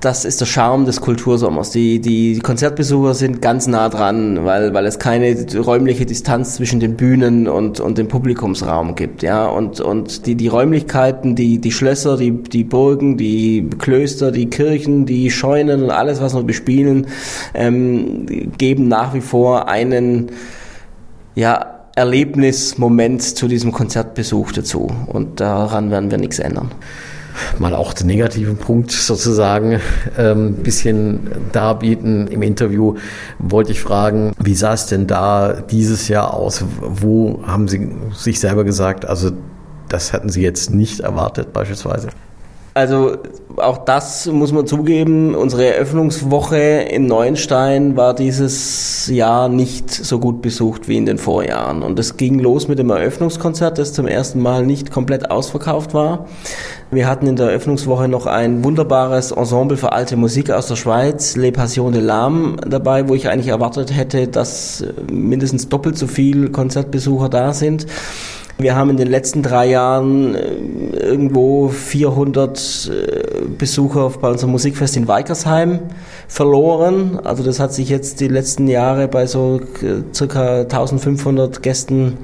Das 0.00 0.24
ist 0.24 0.40
der 0.40 0.46
Charme 0.46 0.84
des 0.84 1.00
Kultursommers. 1.00 1.70
Die, 1.70 2.00
die 2.00 2.40
Konzertbesucher 2.40 3.14
sind 3.14 3.40
ganz 3.40 3.68
nah 3.68 3.88
dran, 3.88 4.44
weil, 4.44 4.74
weil 4.74 4.84
es 4.84 4.98
keine 4.98 5.36
räumliche 5.54 6.06
Distanz 6.06 6.56
zwischen 6.56 6.80
den 6.80 6.96
Bühnen 6.96 7.46
und, 7.46 7.78
und 7.78 7.98
dem 7.98 8.08
Publikumsraum 8.08 8.96
gibt. 8.96 9.22
Ja? 9.22 9.46
Und, 9.46 9.80
und 9.80 10.26
die, 10.26 10.34
die 10.34 10.48
Räumlichkeiten, 10.48 11.36
die, 11.36 11.58
die 11.58 11.70
Schlösser, 11.70 12.16
die, 12.16 12.32
die 12.32 12.64
Burgen, 12.64 13.16
die 13.16 13.70
Klöster, 13.78 14.32
die 14.32 14.50
Kirchen, 14.50 15.06
die 15.06 15.30
Scheunen 15.30 15.84
und 15.84 15.90
alles, 15.90 16.20
was 16.20 16.34
wir 16.34 16.42
bespielen, 16.42 17.06
ähm, 17.54 18.50
geben 18.58 18.88
nach 18.88 19.14
wie 19.14 19.20
vor 19.20 19.68
einen 19.68 20.32
ja, 21.36 21.84
Erlebnismoment 21.94 23.22
zu 23.22 23.46
diesem 23.46 23.70
Konzertbesuch 23.70 24.50
dazu. 24.50 24.88
Und 25.06 25.38
daran 25.38 25.92
werden 25.92 26.10
wir 26.10 26.18
nichts 26.18 26.40
ändern. 26.40 26.72
Mal 27.58 27.74
auch 27.74 27.92
den 27.92 28.06
negativen 28.06 28.56
Punkt 28.56 28.90
sozusagen 28.90 29.74
ein 29.74 29.80
ähm, 30.18 30.54
bisschen 30.56 31.30
darbieten. 31.52 32.26
Im 32.28 32.42
Interview 32.42 32.96
wollte 33.38 33.72
ich 33.72 33.80
fragen, 33.80 34.32
wie 34.38 34.54
sah 34.54 34.72
es 34.74 34.86
denn 34.86 35.06
da 35.06 35.52
dieses 35.52 36.08
Jahr 36.08 36.34
aus? 36.34 36.64
Wo 36.80 37.42
haben 37.46 37.68
Sie 37.68 37.90
sich 38.12 38.40
selber 38.40 38.64
gesagt, 38.64 39.04
also 39.04 39.30
das 39.88 40.12
hatten 40.12 40.28
Sie 40.28 40.42
jetzt 40.42 40.72
nicht 40.72 41.00
erwartet 41.00 41.52
beispielsweise? 41.52 42.08
Also 42.74 43.18
auch 43.56 43.78
das 43.78 44.26
muss 44.26 44.50
man 44.50 44.66
zugeben. 44.66 45.34
Unsere 45.34 45.74
Eröffnungswoche 45.74 46.56
in 46.56 47.06
Neuenstein 47.06 47.96
war 47.98 48.14
dieses 48.14 49.08
Jahr 49.08 49.50
nicht 49.50 49.90
so 49.90 50.18
gut 50.18 50.40
besucht 50.40 50.88
wie 50.88 50.96
in 50.96 51.04
den 51.04 51.18
Vorjahren. 51.18 51.82
Und 51.82 51.98
es 51.98 52.16
ging 52.16 52.38
los 52.38 52.68
mit 52.68 52.78
dem 52.78 52.88
Eröffnungskonzert, 52.88 53.76
das 53.76 53.92
zum 53.92 54.06
ersten 54.06 54.40
Mal 54.40 54.64
nicht 54.64 54.90
komplett 54.90 55.30
ausverkauft 55.30 55.92
war. 55.92 56.26
Wir 56.90 57.06
hatten 57.06 57.26
in 57.26 57.36
der 57.36 57.48
Eröffnungswoche 57.48 58.08
noch 58.08 58.24
ein 58.24 58.64
wunderbares 58.64 59.32
Ensemble 59.32 59.76
für 59.76 59.92
alte 59.92 60.16
Musik 60.16 60.50
aus 60.50 60.66
der 60.66 60.76
Schweiz, 60.76 61.36
Les 61.36 61.52
Passions 61.52 61.92
de 61.92 62.02
l'Âme, 62.02 62.56
dabei, 62.66 63.08
wo 63.08 63.14
ich 63.14 63.28
eigentlich 63.28 63.48
erwartet 63.48 63.94
hätte, 63.94 64.28
dass 64.28 64.84
mindestens 65.10 65.68
doppelt 65.68 65.98
so 65.98 66.06
viel 66.06 66.50
Konzertbesucher 66.50 67.28
da 67.28 67.52
sind. 67.52 67.86
Wir 68.58 68.76
haben 68.76 68.90
in 68.90 68.96
den 68.96 69.08
letzten 69.08 69.42
drei 69.42 69.66
Jahren 69.66 70.34
äh, 70.34 70.54
irgendwo 70.94 71.68
400 71.68 72.90
äh, 72.90 73.44
Besucher 73.58 74.10
bei 74.20 74.30
unserem 74.30 74.52
Musikfest 74.52 74.96
in 74.96 75.08
Weikersheim 75.08 75.80
verloren. 76.28 77.18
Also 77.24 77.42
das 77.42 77.58
hat 77.60 77.72
sich 77.72 77.88
jetzt 77.88 78.20
die 78.20 78.28
letzten 78.28 78.68
Jahre 78.68 79.08
bei 79.08 79.26
so 79.26 79.60
äh, 79.82 80.02
circa 80.14 80.60
1500 80.60 81.62
Gästen 81.62 82.18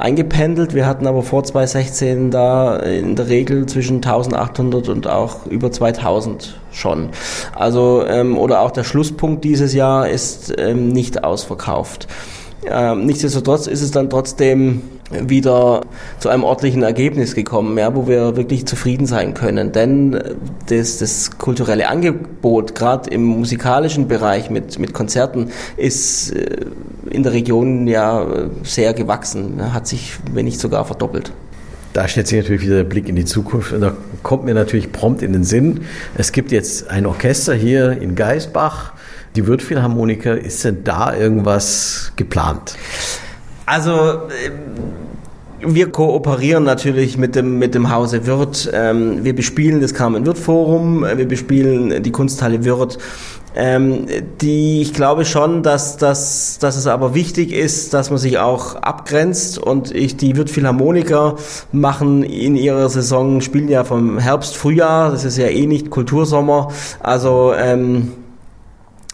eingependelt. 0.00 0.74
Wir 0.74 0.86
hatten 0.86 1.06
aber 1.06 1.22
vor 1.22 1.44
2016 1.44 2.30
da 2.30 2.76
in 2.76 3.16
der 3.16 3.28
Regel 3.28 3.66
zwischen 3.66 3.96
1800 3.96 4.88
und 4.88 5.06
auch 5.06 5.46
über 5.46 5.70
2000 5.70 6.58
schon. 6.72 7.10
Also 7.54 8.04
ähm, 8.06 8.38
oder 8.38 8.60
auch 8.60 8.70
der 8.70 8.84
Schlusspunkt 8.84 9.44
dieses 9.44 9.74
Jahr 9.74 10.08
ist 10.08 10.54
ähm, 10.58 10.88
nicht 10.88 11.24
ausverkauft. 11.24 12.08
Ähm, 12.66 13.06
nichtsdestotrotz 13.06 13.66
ist 13.66 13.82
es 13.82 13.90
dann 13.90 14.10
trotzdem 14.10 14.82
wieder 15.10 15.82
zu 16.18 16.28
einem 16.28 16.44
ordentlichen 16.44 16.82
Ergebnis 16.82 17.34
gekommen, 17.34 17.76
ja, 17.76 17.94
wo 17.94 18.06
wir 18.06 18.36
wirklich 18.36 18.66
zufrieden 18.66 19.06
sein 19.06 19.34
können. 19.34 19.72
Denn 19.72 20.20
das, 20.68 20.98
das 20.98 21.36
kulturelle 21.38 21.88
Angebot, 21.88 22.74
gerade 22.74 23.10
im 23.10 23.24
musikalischen 23.24 24.08
Bereich 24.08 24.50
mit, 24.50 24.78
mit 24.78 24.94
Konzerten, 24.94 25.50
ist 25.76 26.30
äh, 26.32 26.66
in 27.10 27.22
der 27.22 27.32
Region 27.32 27.88
ja 27.88 28.24
sehr 28.62 28.94
gewachsen, 28.94 29.72
hat 29.72 29.86
sich, 29.86 30.14
wenn 30.32 30.44
nicht 30.44 30.60
sogar 30.60 30.84
verdoppelt. 30.84 31.32
Da 31.92 32.06
stellt 32.06 32.28
sich 32.28 32.38
natürlich 32.38 32.62
wieder 32.62 32.76
der 32.76 32.84
Blick 32.84 33.08
in 33.08 33.16
die 33.16 33.24
Zukunft 33.24 33.72
und 33.72 33.80
da 33.80 33.94
kommt 34.22 34.44
mir 34.44 34.54
natürlich 34.54 34.92
prompt 34.92 35.22
in 35.22 35.32
den 35.32 35.42
Sinn, 35.42 35.80
es 36.16 36.30
gibt 36.30 36.52
jetzt 36.52 36.88
ein 36.88 37.04
Orchester 37.04 37.52
hier 37.52 38.00
in 38.00 38.14
Geisbach, 38.14 38.92
die 39.34 39.46
Wirtphilharmoniker, 39.46 40.38
ist 40.38 40.64
denn 40.64 40.84
da 40.84 41.14
irgendwas 41.14 42.12
geplant? 42.16 42.76
Also 43.70 43.92
ähm, 43.92 45.74
wir 45.74 45.92
kooperieren 45.92 46.64
natürlich 46.64 47.16
mit 47.16 47.36
dem, 47.36 47.60
mit 47.60 47.76
dem 47.76 47.92
Hause 47.92 48.26
Wirth. 48.26 48.68
Ähm, 48.72 49.22
wir 49.22 49.32
bespielen 49.32 49.80
das 49.80 49.94
Carmen 49.94 50.26
Wirth 50.26 50.40
Forum, 50.40 51.04
wir 51.14 51.28
bespielen 51.28 52.02
die 52.02 52.10
Kunsthalle 52.10 52.64
Wirth. 52.64 52.98
Ähm, 53.54 54.06
die, 54.40 54.82
ich 54.82 54.92
glaube 54.92 55.24
schon, 55.24 55.62
dass, 55.62 55.96
dass, 55.98 56.58
dass 56.58 56.76
es 56.76 56.88
aber 56.88 57.14
wichtig 57.14 57.52
ist, 57.52 57.94
dass 57.94 58.10
man 58.10 58.18
sich 58.18 58.38
auch 58.38 58.74
abgrenzt 58.74 59.58
und 59.58 59.94
ich, 59.94 60.16
die 60.16 60.34
Wirth 60.34 60.50
Philharmoniker 60.50 61.36
machen 61.70 62.24
in 62.24 62.56
ihrer 62.56 62.88
Saison, 62.88 63.40
spielen 63.40 63.68
ja 63.68 63.84
vom 63.84 64.18
Herbst, 64.18 64.56
Frühjahr, 64.56 65.12
das 65.12 65.24
ist 65.24 65.38
ja 65.38 65.46
eh 65.46 65.66
nicht 65.66 65.90
Kultursommer, 65.90 66.72
also 66.98 67.54
ähm, 67.56 68.14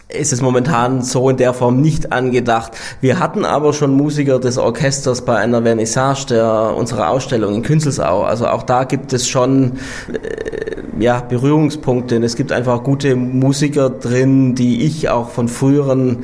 ist 0.09 0.31
es 0.31 0.41
momentan 0.41 1.01
so 1.01 1.29
in 1.29 1.37
der 1.37 1.53
Form 1.53 1.81
nicht 1.81 2.13
angedacht. 2.13 2.71
Wir 3.01 3.19
hatten 3.19 3.43
aber 3.43 3.73
schon 3.73 3.91
Musiker 3.91 4.39
des 4.39 4.57
Orchesters 4.57 5.25
bei 5.25 5.35
einer 5.35 5.61
Vernissage 5.61 6.27
der 6.27 6.73
unserer 6.77 7.09
Ausstellung 7.09 7.55
in 7.55 7.61
Künzelsau. 7.61 8.23
Also 8.23 8.47
auch 8.47 8.63
da 8.63 8.85
gibt 8.85 9.11
es 9.11 9.27
schon 9.27 9.73
äh, 10.13 11.03
ja, 11.03 11.19
Berührungspunkte. 11.19 12.15
Und 12.15 12.23
es 12.23 12.37
gibt 12.37 12.53
einfach 12.53 12.83
gute 12.83 13.17
Musiker 13.17 13.89
drin, 13.89 14.55
die 14.55 14.85
ich 14.85 15.09
auch 15.09 15.29
von 15.29 15.49
früheren 15.49 16.23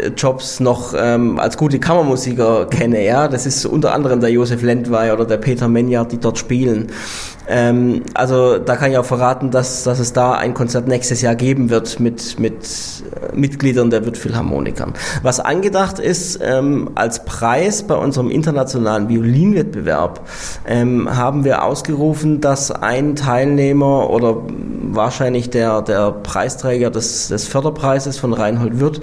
äh, 0.00 0.08
Jobs 0.16 0.58
noch 0.58 0.92
ähm, 0.96 1.38
als 1.38 1.56
gute 1.56 1.78
Kammermusiker 1.78 2.66
kenne. 2.66 3.04
Ja, 3.04 3.28
das 3.28 3.46
ist 3.46 3.64
unter 3.66 3.94
anderem 3.94 4.20
der 4.20 4.30
Josef 4.30 4.62
Lendwey 4.62 5.12
oder 5.12 5.24
der 5.24 5.36
Peter 5.36 5.68
Menjard, 5.68 6.10
die 6.10 6.18
dort 6.18 6.38
spielen. 6.38 6.88
Ähm, 7.48 8.02
also 8.14 8.58
da 8.58 8.76
kann 8.76 8.92
ich 8.92 8.98
auch 8.98 9.04
verraten, 9.04 9.50
dass, 9.50 9.82
dass 9.82 9.98
es 9.98 10.12
da 10.12 10.32
ein 10.32 10.54
Konzert 10.54 10.86
nächstes 10.86 11.22
Jahr 11.22 11.34
geben 11.34 11.70
wird 11.70 11.98
mit, 11.98 12.38
mit 12.38 12.66
Mitgliedern 13.34 13.90
der 13.90 14.04
Wirtphilharmonikern. 14.04 14.94
Was 15.22 15.40
angedacht 15.40 15.98
ist, 15.98 16.40
ähm, 16.42 16.90
als 16.94 17.24
Preis 17.24 17.82
bei 17.82 17.94
unserem 17.94 18.30
internationalen 18.30 19.08
Violinwettbewerb 19.08 20.26
ähm, 20.66 21.08
haben 21.14 21.44
wir 21.44 21.64
ausgerufen, 21.64 22.40
dass 22.40 22.70
ein 22.70 23.16
Teilnehmer 23.16 24.10
oder 24.10 24.36
wahrscheinlich 24.90 25.50
der, 25.50 25.82
der 25.82 26.12
Preisträger 26.12 26.90
des, 26.90 27.28
des 27.28 27.48
Förderpreises 27.48 28.18
von 28.18 28.32
Reinhold 28.32 28.80
Wirth 28.80 29.00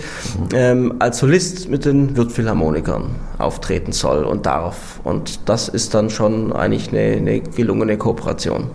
ähm, 0.53 0.95
als 0.99 1.19
Solist 1.19 1.69
mit 1.69 1.85
den 1.85 2.15
Wirtphilharmonikern 2.15 3.15
auftreten 3.37 3.91
soll 3.91 4.23
und 4.23 4.45
darf. 4.45 4.99
Und 5.03 5.49
das 5.49 5.67
ist 5.67 5.93
dann 5.93 6.09
schon 6.09 6.53
eigentlich 6.53 6.89
eine, 6.89 7.17
eine 7.17 7.39
gelungene 7.41 7.97
Kooperation. 7.97 8.19
Kooperation. 8.19 8.71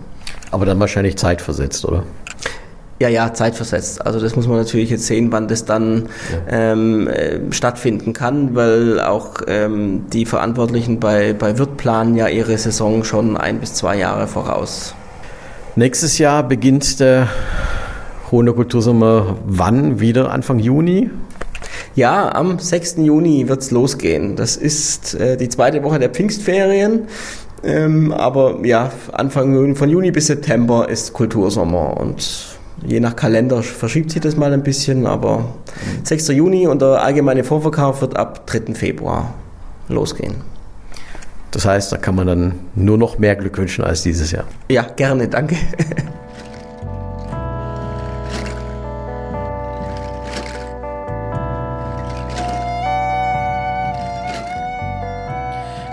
Aber 0.51 0.65
dann 0.65 0.79
wahrscheinlich 0.79 1.17
zeitversetzt, 1.17 1.85
oder? 1.85 2.03
Ja, 2.97 3.09
ja, 3.09 3.33
zeitversetzt. 3.33 4.05
Also 4.05 4.21
das 4.21 4.37
muss 4.37 4.47
man 4.47 4.57
natürlich 4.57 4.89
jetzt 4.89 5.05
sehen, 5.05 5.29
wann 5.31 5.49
das 5.49 5.65
dann 5.65 6.07
ja. 6.49 6.71
ähm, 6.71 7.09
äh, 7.09 7.39
stattfinden 7.51 8.13
kann, 8.13 8.55
weil 8.55 9.01
auch 9.01 9.41
ähm, 9.47 10.05
die 10.13 10.25
Verantwortlichen 10.25 11.01
bei, 11.01 11.33
bei 11.33 11.57
Wirt 11.57 11.75
planen 11.75 12.15
ja 12.15 12.29
ihre 12.29 12.57
Saison 12.57 13.03
schon 13.03 13.35
ein 13.35 13.59
bis 13.59 13.73
zwei 13.73 13.97
Jahre 13.97 14.27
voraus. 14.27 14.95
Nächstes 15.75 16.17
Jahr 16.19 16.43
beginnt 16.43 17.01
der 17.01 17.27
Hohner 18.31 18.53
Kultursommer 18.53 19.35
wann? 19.45 19.99
Wieder 19.99 20.31
Anfang 20.31 20.59
Juni? 20.59 21.09
Ja, 21.95 22.33
am 22.33 22.59
6. 22.59 22.95
Juni 22.99 23.49
wird 23.49 23.61
es 23.61 23.71
losgehen. 23.71 24.37
Das 24.37 24.55
ist 24.55 25.15
äh, 25.15 25.35
die 25.35 25.49
zweite 25.49 25.83
Woche 25.83 25.99
der 25.99 26.09
Pfingstferien. 26.09 27.07
Ähm, 27.61 28.13
aber 28.13 28.59
ja, 28.63 28.91
Anfang 29.11 29.75
von 29.75 29.89
Juni 29.89 30.11
bis 30.11 30.27
September 30.27 30.87
ist 30.87 31.11
Kultursommer 31.11 31.97
und 31.97 32.54
je 32.83 32.99
nach 32.99 33.15
Kalender 33.15 33.61
verschiebt 33.63 34.11
sich 34.11 34.21
das 34.21 34.35
mal 34.35 34.53
ein 34.53 34.63
bisschen, 34.63 35.05
aber 35.05 35.45
6. 36.03 36.29
Juni 36.29 36.67
und 36.67 36.81
der 36.81 37.01
allgemeine 37.01 37.43
Vorverkauf 37.43 38.01
wird 38.01 38.15
ab 38.15 38.47
3. 38.47 38.73
Februar 38.73 39.33
losgehen. 39.87 40.35
Das 41.51 41.65
heißt, 41.65 41.91
da 41.91 41.97
kann 41.97 42.15
man 42.15 42.27
dann 42.27 42.59
nur 42.75 42.97
noch 42.97 43.17
mehr 43.17 43.35
Glück 43.35 43.57
wünschen 43.57 43.83
als 43.83 44.01
dieses 44.01 44.31
Jahr. 44.31 44.43
Ja, 44.69 44.83
gerne, 44.83 45.27
danke. 45.27 45.55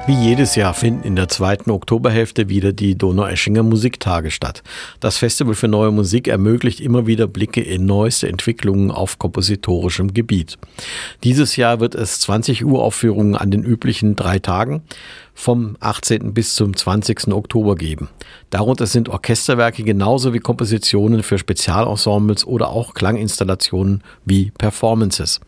Wie 0.05 0.15
jedes 0.15 0.57
Jahr 0.57 0.75
finden 0.75 1.05
in 1.05 1.15
der 1.15 1.29
zweiten 1.29 1.71
Oktoberhälfte 1.71 2.49
wieder 2.49 2.73
die 2.73 2.99
Donaueschinger 2.99 3.63
Musiktage 3.63 4.33
statt. 4.33 4.65
Das 4.99 5.17
Festival 5.17 5.55
für 5.55 5.69
neue 5.69 5.93
Musik 5.93 6.27
ermöglicht 6.27 6.81
immer 6.81 7.07
wieder 7.07 7.29
Blicke 7.29 7.61
in 7.61 7.87
neueste 7.87 8.29
Entwicklungen 8.29 8.91
auf 8.91 9.21
kompositorischem 9.21 10.13
Gebiet. 10.13 10.59
Dieses 11.23 11.55
Jahr 11.55 11.79
wird 11.79 11.95
es 11.95 12.19
20 12.19 12.65
Uhr 12.65 12.83
Aufführungen 12.83 13.37
an 13.37 13.53
den 13.53 13.63
üblichen 13.63 14.17
drei 14.17 14.41
Tagen 14.41 14.83
vom 15.35 15.77
18. 15.81 16.35
bis 16.35 16.55
zum 16.55 16.77
20. 16.77 17.29
Oktober 17.29 17.75
geben. 17.75 18.09
Darunter 18.51 18.87
sind 18.87 19.09
Orchesterwerke 19.09 19.83
genauso 19.83 20.35
wie 20.35 20.39
Kompositionen 20.39 21.23
für 21.23 21.39
Spezialensembles 21.39 22.47
oder 22.47 22.69
auch 22.69 22.95
Klanginstallationen 22.95 24.03
wie 24.25 24.51
Performances. 24.51 25.41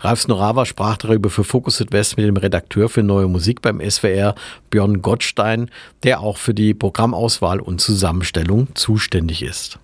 Ralf 0.00 0.22
Snorava 0.22 0.64
sprach 0.64 0.96
darüber 0.96 1.30
für 1.30 1.44
Focus 1.44 1.78
Südwest 1.78 2.16
mit 2.16 2.26
dem 2.26 2.36
Redakteur 2.36 2.88
für 2.88 3.02
neue 3.02 3.28
Musik 3.28 3.62
beim 3.62 3.80
SWR, 3.80 4.34
Björn 4.70 5.02
Gottstein, 5.02 5.70
der 6.02 6.20
auch 6.20 6.36
für 6.38 6.54
die 6.54 6.74
Programmauswahl 6.74 7.60
und 7.60 7.80
Zusammenstellung 7.80 8.68
zuständig 8.74 9.42
ist. 9.42 9.78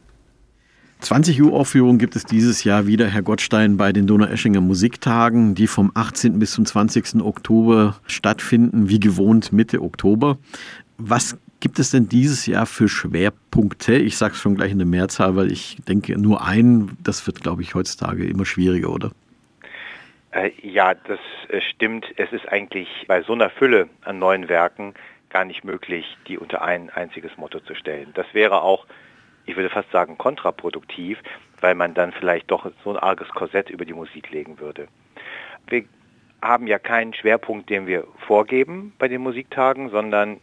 20 1.02 1.42
Uhr 1.42 1.52
Aufführung 1.52 1.98
gibt 1.98 2.14
es 2.14 2.24
dieses 2.24 2.62
Jahr 2.62 2.86
wieder, 2.86 3.08
Herr 3.08 3.22
Gottstein, 3.22 3.76
bei 3.76 3.92
den 3.92 4.06
Donaueschinger 4.06 4.60
Musiktagen, 4.60 5.56
die 5.56 5.66
vom 5.66 5.90
18. 5.94 6.38
bis 6.38 6.52
zum 6.52 6.64
20. 6.64 7.22
Oktober 7.22 7.96
stattfinden, 8.06 8.88
wie 8.88 9.00
gewohnt 9.00 9.52
Mitte 9.52 9.82
Oktober. 9.82 10.38
Was 10.98 11.36
gibt 11.58 11.80
es 11.80 11.90
denn 11.90 12.08
dieses 12.08 12.46
Jahr 12.46 12.66
für 12.66 12.88
Schwerpunkte? 12.88 13.96
Ich 13.96 14.16
sage 14.16 14.34
es 14.34 14.40
schon 14.40 14.54
gleich 14.54 14.70
in 14.70 14.78
der 14.78 14.86
Mehrzahl, 14.86 15.34
weil 15.34 15.50
ich 15.50 15.76
denke, 15.88 16.16
nur 16.16 16.46
ein, 16.46 16.96
das 17.02 17.26
wird, 17.26 17.40
glaube 17.40 17.62
ich, 17.62 17.74
heutzutage 17.74 18.24
immer 18.24 18.46
schwieriger, 18.46 18.90
oder? 18.90 19.10
Äh, 20.30 20.52
ja, 20.62 20.94
das 20.94 21.18
äh, 21.48 21.60
stimmt. 21.60 22.06
Es 22.16 22.32
ist 22.32 22.48
eigentlich 22.48 22.88
bei 23.08 23.22
so 23.22 23.32
einer 23.32 23.50
Fülle 23.50 23.88
an 24.02 24.20
neuen 24.20 24.48
Werken 24.48 24.94
gar 25.30 25.44
nicht 25.44 25.64
möglich, 25.64 26.16
die 26.28 26.38
unter 26.38 26.62
ein 26.62 26.90
einziges 26.90 27.36
Motto 27.36 27.58
zu 27.58 27.74
stellen. 27.74 28.10
Das 28.14 28.26
wäre 28.34 28.62
auch, 28.62 28.86
ich 29.46 29.56
würde 29.56 29.70
fast 29.70 29.90
sagen, 29.90 30.18
kontraproduktiv, 30.18 31.18
weil 31.60 31.74
man 31.74 31.94
dann 31.94 32.12
vielleicht 32.12 32.50
doch 32.50 32.70
so 32.84 32.90
ein 32.90 32.96
arges 32.96 33.28
Korsett 33.30 33.70
über 33.70 33.84
die 33.84 33.94
Musik 33.94 34.30
legen 34.30 34.58
würde. 34.58 34.88
Wir 35.68 35.84
haben 36.40 36.66
ja 36.66 36.78
keinen 36.78 37.14
Schwerpunkt, 37.14 37.70
den 37.70 37.86
wir 37.86 38.04
vorgeben 38.26 38.92
bei 38.98 39.08
den 39.08 39.22
Musiktagen, 39.22 39.90
sondern 39.90 40.40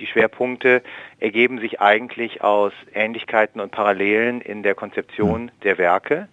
die 0.00 0.06
Schwerpunkte 0.06 0.82
ergeben 1.20 1.58
sich 1.60 1.80
eigentlich 1.80 2.42
aus 2.42 2.72
Ähnlichkeiten 2.94 3.60
und 3.60 3.70
Parallelen 3.70 4.40
in 4.40 4.62
der 4.62 4.74
Konzeption 4.74 5.50
der 5.62 5.76
Werke. 5.76 6.28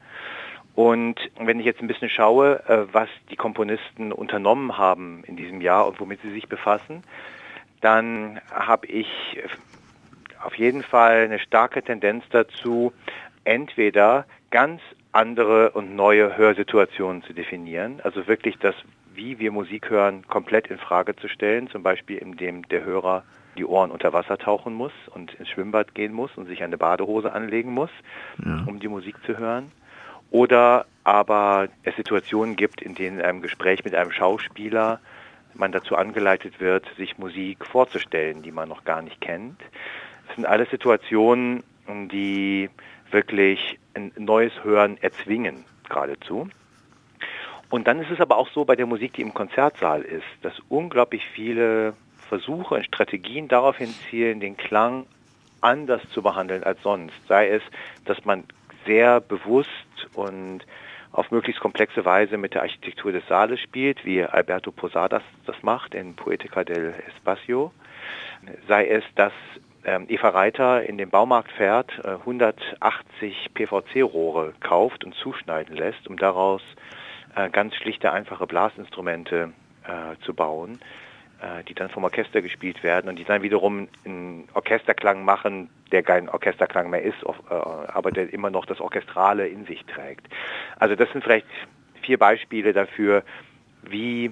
Und 0.75 1.19
wenn 1.38 1.59
ich 1.59 1.65
jetzt 1.65 1.81
ein 1.81 1.88
bisschen 1.88 2.09
schaue, 2.09 2.63
äh, 2.69 2.93
was 2.93 3.09
die 3.29 3.35
Komponisten 3.35 4.13
unternommen 4.13 4.77
haben 4.77 5.23
in 5.27 5.35
diesem 5.35 5.59
Jahr 5.59 5.85
und 5.88 5.99
womit 5.99 6.21
sie 6.21 6.31
sich 6.31 6.47
befassen, 6.47 7.03
dann 7.81 8.39
habe 8.49 8.88
ich 8.88 9.07
auf 10.43 10.55
jeden 10.55 10.84
Fall 10.84 11.24
eine 11.24 11.39
starke 11.39 11.81
Tendenz 11.84 12.24
dazu, 12.31 12.93
entweder 13.43 14.25
ganz 14.51 14.81
andere 15.12 15.72
und 15.72 15.96
neue 15.96 16.38
Hörsituationen 16.38 17.24
zu 17.24 17.34
definieren, 17.34 18.00
also 18.03 18.27
wirklich 18.27 18.58
das, 18.60 18.75
wie 19.13 19.39
wir 19.39 19.51
Musik 19.51 19.89
hören, 19.89 20.25
komplett 20.27 20.67
in 20.67 20.77
Frage 20.77 21.15
zu 21.15 21.27
stellen, 21.27 21.67
zum 21.69 21.84
Beispiel 21.84 22.17
indem 22.17 22.67
der 22.67 22.86
Hörer 22.86 23.24
die 23.58 23.65
Ohren 23.65 23.91
unter 23.91 24.13
Wasser 24.13 24.38
tauchen 24.38 24.74
muss 24.74 24.93
und 25.13 25.34
ins 25.34 25.50
Schwimmbad 25.50 25.96
gehen 25.96 26.13
muss 26.13 26.31
und 26.38 26.48
sich 26.48 26.63
eine 26.63 26.77
Badehose 26.77 27.34
anlegen 27.34 27.74
muss, 27.74 27.89
ja. 28.43 28.63
um 28.67 28.79
die 28.79 28.88
Musik 28.88 29.15
zu 29.25 29.38
hören. 29.38 29.72
Oder 30.31 30.86
aber 31.03 31.67
es 31.84 31.96
Situationen 31.96 32.55
gibt, 32.55 32.81
in 32.81 32.93
denen 32.93 33.19
in 33.19 33.25
einem 33.25 33.41
Gespräch 33.41 33.84
mit 33.84 33.96
einem 33.96 34.12
Schauspieler 34.12 35.00
man 35.55 35.72
dazu 35.72 35.96
angeleitet 35.96 36.62
wird, 36.62 36.86
sich 36.98 37.17
Musik 37.17 37.65
vorzustellen, 37.65 38.43
die 38.43 38.51
man 38.51 38.69
noch 38.69 38.86
gar 38.86 39.01
nicht 39.01 39.19
kennt. 39.19 39.60
Das 40.29 40.36
sind 40.36 40.45
alles 40.45 40.69
Situationen, 40.69 41.63
die 41.88 42.69
wirklich 43.09 43.79
ein 43.95 44.12
neues 44.15 44.53
Hören 44.63 44.98
erzwingen, 45.01 45.65
geradezu. 45.89 46.48
Und 47.71 47.88
dann 47.88 48.00
ist 48.00 48.12
es 48.12 48.21
aber 48.21 48.38
auch 48.38 48.48
so 48.50 48.63
bei 48.63 48.75
der 48.75 48.86
Musik, 48.86 49.13
die 49.13 49.24
im 49.24 49.33
Konzertsaal 49.33 50.03
ist, 50.03 50.27
dass 50.43 50.53
unglaublich 50.69 51.25
viele 51.25 51.95
Versuche 52.27 52.75
und 52.75 52.86
Strategien 52.86 53.48
darauf 53.48 53.77
hinzielen, 53.77 54.39
den 54.39 54.55
Klang 54.55 55.07
anders 55.62 56.01
zu 56.12 56.21
behandeln 56.21 56.63
als 56.63 56.79
sonst. 56.83 57.15
Sei 57.27 57.50
es, 57.50 57.63
dass 58.05 58.24
man 58.24 58.43
sehr 58.86 59.21
bewusst 59.21 59.67
und 60.13 60.59
auf 61.12 61.31
möglichst 61.31 61.59
komplexe 61.59 62.05
Weise 62.05 62.38
mit 62.38 62.53
der 62.53 62.62
Architektur 62.62 63.12
des 63.12 63.27
Saales 63.27 63.59
spielt, 63.59 64.05
wie 64.05 64.24
Alberto 64.24 64.71
Posadas 64.71 65.24
das 65.48 65.55
macht 65.63 65.95
in 65.95 66.15
Poetica 66.15 66.63
del 66.63 66.93
Espacio. 67.07 67.74
Sei 68.67 68.88
es, 68.88 69.03
dass 69.15 69.33
Eva 70.08 70.29
Reiter 70.29 70.84
in 70.84 70.98
den 70.98 71.10
Baumarkt 71.10 71.51
fährt, 71.51 71.91
äh, 72.03 72.15
180 72.15 73.53
PVC-Rohre 73.53 74.53
kauft 74.60 75.03
und 75.03 75.15
zuschneiden 75.15 75.75
lässt, 75.75 76.08
um 76.08 76.17
daraus 76.17 76.62
äh, 77.36 77.50
ganz 77.50 77.75
schlichte, 77.75 78.12
einfache 78.12 78.48
Blasinstrumente 78.48 79.53
äh, 79.84 80.24
zu 80.25 80.34
bauen, 80.34 80.79
äh, 81.41 81.63
die 81.63 81.74
dann 81.74 81.89
vom 81.89 82.03
Orchester 82.03 82.41
gespielt 82.41 82.84
werden 82.84 83.10
und 83.10 83.17
die 83.17 83.24
dann 83.24 83.41
wiederum 83.41 83.88
einen 84.05 84.48
Orchesterklang 84.53 85.24
machen, 85.24 85.69
der 85.91 86.03
kein 86.03 86.29
Orchesterklang 86.29 86.89
mehr 86.89 87.03
ist, 87.03 87.22
äh, 87.24 87.53
aber 87.53 88.12
der 88.12 88.34
immer 88.34 88.50
noch 88.50 88.65
das 88.65 88.81
Orchestrale 88.81 89.48
in 89.48 89.65
sich 89.65 89.86
trägt. 89.86 90.27
Also 90.77 90.96
das 90.96 91.12
sind 91.12 91.24
vielleicht 91.24 91.48
vier 92.01 92.17
Beispiele 92.17 92.74
dafür, 92.74 93.24
wie 93.84 94.31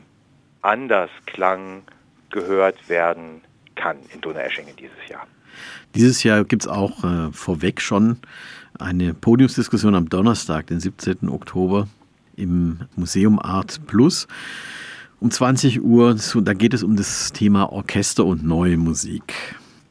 anders 0.62 1.10
Klang 1.26 1.84
gehört 2.30 2.90
werden 2.90 3.42
kann 3.76 3.98
in 4.14 4.22
Donaueschingen 4.22 4.76
dieses 4.76 5.08
Jahr. 5.08 5.28
Dieses 5.96 6.24
Jahr 6.24 6.44
gibt 6.44 6.64
es 6.64 6.68
auch 6.68 7.04
äh, 7.04 7.32
vorweg 7.32 7.82
schon 7.82 8.18
eine 8.80 9.14
Podiumsdiskussion 9.14 9.96
am 9.96 10.10
Donnerstag, 10.10 10.68
den 10.68 10.80
17. 10.80 11.30
Oktober 11.30 11.88
im 12.36 12.80
Museum 12.96 13.40
Art 13.40 13.86
Plus 13.88 14.28
um 15.20 15.32
20 15.32 15.82
Uhr. 15.82 16.16
Da 16.44 16.54
geht 16.54 16.74
es 16.74 16.84
um 16.84 16.96
das 16.96 17.34
Thema 17.34 17.72
Orchester 17.72 18.26
und 18.26 18.44
neue 18.44 18.78
Musik. 18.78 19.34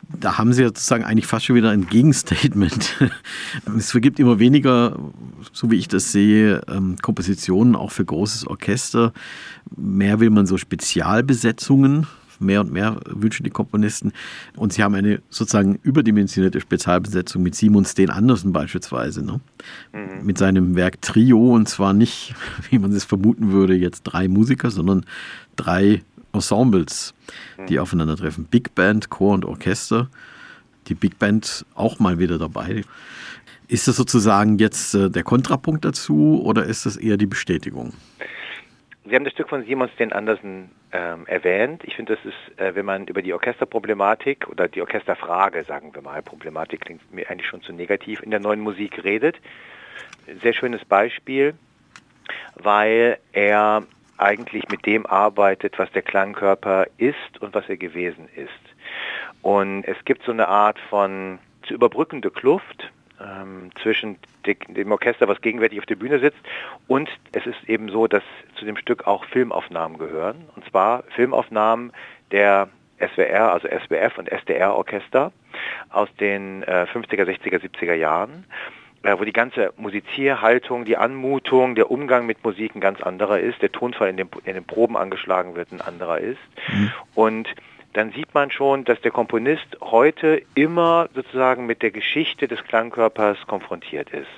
Da 0.08 0.38
haben 0.38 0.52
Sie 0.52 0.62
sozusagen 0.62 1.02
eigentlich 1.02 1.26
fast 1.26 1.46
schon 1.46 1.56
wieder 1.56 1.70
ein 1.70 1.88
Gegenstatement. 1.88 2.94
Es 3.76 3.92
gibt 3.92 4.20
immer 4.20 4.38
weniger, 4.38 4.96
so 5.52 5.70
wie 5.70 5.76
ich 5.76 5.88
das 5.88 6.12
sehe, 6.12 6.60
ähm, 6.68 6.96
Kompositionen 7.02 7.74
auch 7.74 7.90
für 7.90 8.04
großes 8.04 8.46
Orchester. 8.46 9.12
Mehr 9.76 10.20
will 10.20 10.30
man 10.30 10.46
so 10.46 10.58
Spezialbesetzungen 10.58 12.06
mehr 12.40 12.60
und 12.60 12.72
mehr 12.72 13.00
wünschen 13.06 13.44
die 13.44 13.50
Komponisten. 13.50 14.12
Und 14.56 14.72
sie 14.72 14.82
haben 14.82 14.94
eine 14.94 15.20
sozusagen 15.30 15.78
überdimensionierte 15.82 16.60
Spezialbesetzung 16.60 17.42
mit 17.42 17.54
Simon 17.54 17.84
Steen 17.84 18.10
Andersen 18.10 18.52
beispielsweise. 18.52 19.24
Ne? 19.24 19.40
Mhm. 19.92 20.26
Mit 20.26 20.38
seinem 20.38 20.76
Werk 20.76 21.00
Trio 21.02 21.54
und 21.54 21.68
zwar 21.68 21.92
nicht, 21.92 22.34
wie 22.70 22.78
man 22.78 22.92
es 22.92 23.04
vermuten 23.04 23.52
würde, 23.52 23.74
jetzt 23.74 24.02
drei 24.02 24.28
Musiker, 24.28 24.70
sondern 24.70 25.04
drei 25.56 26.02
Ensembles, 26.32 27.14
die 27.68 27.74
mhm. 27.74 27.80
aufeinandertreffen. 27.80 28.44
Big 28.44 28.74
Band, 28.74 29.10
Chor 29.10 29.34
und 29.34 29.44
Orchester. 29.44 30.08
Die 30.88 30.94
Big 30.94 31.18
Band 31.18 31.64
auch 31.74 31.98
mal 31.98 32.18
wieder 32.18 32.38
dabei. 32.38 32.84
Ist 33.68 33.88
das 33.88 33.96
sozusagen 33.96 34.58
jetzt 34.58 34.94
äh, 34.94 35.10
der 35.10 35.24
Kontrapunkt 35.24 35.84
dazu 35.84 36.40
oder 36.44 36.64
ist 36.64 36.86
das 36.86 36.96
eher 36.96 37.16
die 37.16 37.26
Bestätigung? 37.26 37.92
Sie 39.08 39.14
haben 39.14 39.24
das 39.24 39.34
Stück 39.34 39.48
von 39.48 39.64
Simon 39.64 39.88
Sten 39.90 40.12
Andersen 40.12 40.72
ähm, 40.90 41.26
erwähnt. 41.26 41.84
Ich 41.84 41.94
finde, 41.94 42.16
das 42.16 42.24
ist, 42.24 42.58
äh, 42.58 42.74
wenn 42.74 42.84
man 42.84 43.06
über 43.06 43.22
die 43.22 43.32
Orchesterproblematik 43.32 44.48
oder 44.48 44.66
die 44.66 44.80
Orchesterfrage, 44.80 45.62
sagen 45.62 45.94
wir 45.94 46.02
mal, 46.02 46.22
Problematik 46.22 46.80
klingt 46.80 47.12
mir 47.12 47.30
eigentlich 47.30 47.46
schon 47.46 47.62
zu 47.62 47.72
negativ, 47.72 48.20
in 48.22 48.32
der 48.32 48.40
neuen 48.40 48.60
Musik 48.60 49.04
redet. 49.04 49.36
Sehr 50.42 50.52
schönes 50.52 50.84
Beispiel, 50.84 51.54
weil 52.56 53.18
er 53.32 53.84
eigentlich 54.18 54.68
mit 54.70 54.84
dem 54.86 55.06
arbeitet, 55.06 55.78
was 55.78 55.90
der 55.92 56.02
Klangkörper 56.02 56.86
ist 56.98 57.40
und 57.40 57.54
was 57.54 57.68
er 57.68 57.76
gewesen 57.76 58.28
ist. 58.34 58.50
Und 59.42 59.84
es 59.84 60.04
gibt 60.04 60.24
so 60.24 60.32
eine 60.32 60.48
Art 60.48 60.80
von 60.90 61.38
zu 61.62 61.74
überbrückende 61.74 62.32
Kluft 62.32 62.90
ähm, 63.20 63.70
zwischen 63.82 64.18
dem 64.44 64.92
Orchester, 64.92 65.28
was 65.28 65.40
gegenwärtig 65.40 65.78
auf 65.78 65.86
der 65.86 65.96
Bühne 65.96 66.18
sitzt. 66.18 66.38
Und 66.86 67.10
es 67.32 67.46
ist 67.46 67.68
eben 67.68 67.88
so, 67.88 68.06
dass 68.06 68.22
zu 68.56 68.64
dem 68.64 68.76
Stück 68.76 69.06
auch 69.06 69.24
Filmaufnahmen 69.24 69.98
gehören. 69.98 70.48
Und 70.54 70.64
zwar 70.66 71.04
Filmaufnahmen 71.14 71.92
der 72.30 72.68
SWR, 72.98 73.52
also 73.52 73.68
SWF 73.68 74.18
und 74.18 74.30
SDR-Orchester 74.30 75.32
aus 75.90 76.08
den 76.18 76.62
äh, 76.62 76.86
50er, 76.92 77.24
60er, 77.24 77.60
70er 77.60 77.94
Jahren 77.94 78.46
äh, 79.02 79.18
wo 79.18 79.24
die 79.24 79.32
ganze 79.32 79.72
Musizierhaltung, 79.76 80.84
die 80.84 80.96
Anmutung, 80.96 81.74
der 81.74 81.90
Umgang 81.90 82.26
mit 82.26 82.42
Musik 82.42 82.74
ein 82.74 82.80
ganz 82.80 83.00
anderer 83.00 83.38
ist, 83.38 83.62
der 83.62 83.70
Tonfall 83.70 84.08
in 84.08 84.16
den, 84.16 84.28
in 84.44 84.54
den 84.54 84.64
Proben 84.64 84.96
angeschlagen 84.96 85.54
wird 85.54 85.70
ein 85.72 85.80
anderer 85.80 86.18
ist. 86.18 86.40
Mhm. 86.72 86.92
Und 87.14 87.48
dann 87.96 88.12
sieht 88.12 88.34
man 88.34 88.50
schon, 88.50 88.84
dass 88.84 89.00
der 89.00 89.10
Komponist 89.10 89.78
heute 89.80 90.42
immer 90.54 91.08
sozusagen 91.14 91.64
mit 91.64 91.80
der 91.82 91.90
Geschichte 91.90 92.46
des 92.46 92.62
Klangkörpers 92.64 93.38
konfrontiert 93.46 94.10
ist. 94.10 94.28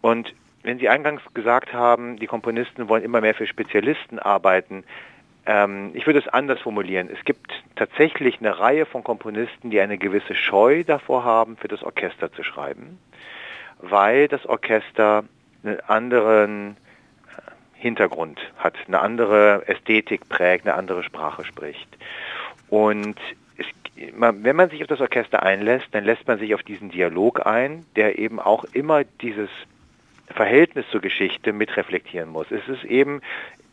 Und 0.00 0.34
wenn 0.64 0.80
Sie 0.80 0.88
eingangs 0.88 1.22
gesagt 1.32 1.72
haben, 1.72 2.18
die 2.18 2.26
Komponisten 2.26 2.88
wollen 2.88 3.04
immer 3.04 3.20
mehr 3.20 3.34
für 3.34 3.46
Spezialisten 3.46 4.18
arbeiten, 4.18 4.82
ähm, 5.46 5.92
ich 5.94 6.06
würde 6.06 6.18
es 6.18 6.26
anders 6.26 6.60
formulieren. 6.60 7.08
Es 7.10 7.24
gibt 7.24 7.52
tatsächlich 7.76 8.40
eine 8.40 8.58
Reihe 8.58 8.84
von 8.84 9.04
Komponisten, 9.04 9.70
die 9.70 9.80
eine 9.80 9.96
gewisse 9.96 10.34
Scheu 10.34 10.82
davor 10.82 11.24
haben, 11.24 11.56
für 11.56 11.68
das 11.68 11.84
Orchester 11.84 12.32
zu 12.32 12.42
schreiben, 12.42 12.98
weil 13.78 14.26
das 14.26 14.44
Orchester 14.44 15.22
einen 15.62 15.80
anderen 15.86 16.72
äh, 16.72 17.40
Hintergrund 17.74 18.40
hat, 18.56 18.74
eine 18.88 18.98
andere 19.00 19.62
Ästhetik 19.68 20.28
prägt, 20.28 20.66
eine 20.66 20.76
andere 20.76 21.04
Sprache 21.04 21.44
spricht. 21.44 21.88
Und 22.68 23.16
es, 23.56 23.66
wenn 24.16 24.56
man 24.56 24.70
sich 24.70 24.82
auf 24.82 24.88
das 24.88 25.00
Orchester 25.00 25.42
einlässt, 25.42 25.86
dann 25.92 26.04
lässt 26.04 26.26
man 26.26 26.38
sich 26.38 26.54
auf 26.54 26.62
diesen 26.62 26.90
Dialog 26.90 27.46
ein, 27.46 27.84
der 27.96 28.18
eben 28.18 28.38
auch 28.40 28.64
immer 28.72 29.04
dieses 29.04 29.50
Verhältnis 30.28 30.84
zur 30.90 31.00
Geschichte 31.00 31.52
mitreflektieren 31.52 32.28
muss. 32.28 32.50
Es 32.50 32.66
ist 32.68 32.84
eben 32.84 33.22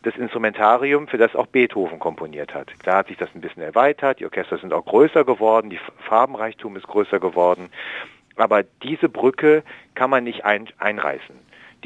das 0.02 0.16
Instrumentarium, 0.16 1.08
für 1.08 1.18
das 1.18 1.34
auch 1.34 1.46
Beethoven 1.46 1.98
komponiert 1.98 2.54
hat. 2.54 2.70
Da 2.84 2.98
hat 2.98 3.08
sich 3.08 3.16
das 3.16 3.28
ein 3.34 3.40
bisschen 3.40 3.62
erweitert, 3.62 4.20
die 4.20 4.24
Orchester 4.24 4.56
sind 4.58 4.72
auch 4.72 4.84
größer 4.84 5.24
geworden, 5.24 5.68
die 5.68 5.80
Farbenreichtum 5.98 6.76
ist 6.76 6.86
größer 6.86 7.18
geworden, 7.18 7.70
aber 8.36 8.62
diese 8.62 9.08
Brücke 9.08 9.64
kann 9.94 10.10
man 10.10 10.24
nicht 10.24 10.44
ein, 10.44 10.68
einreißen. 10.78 11.34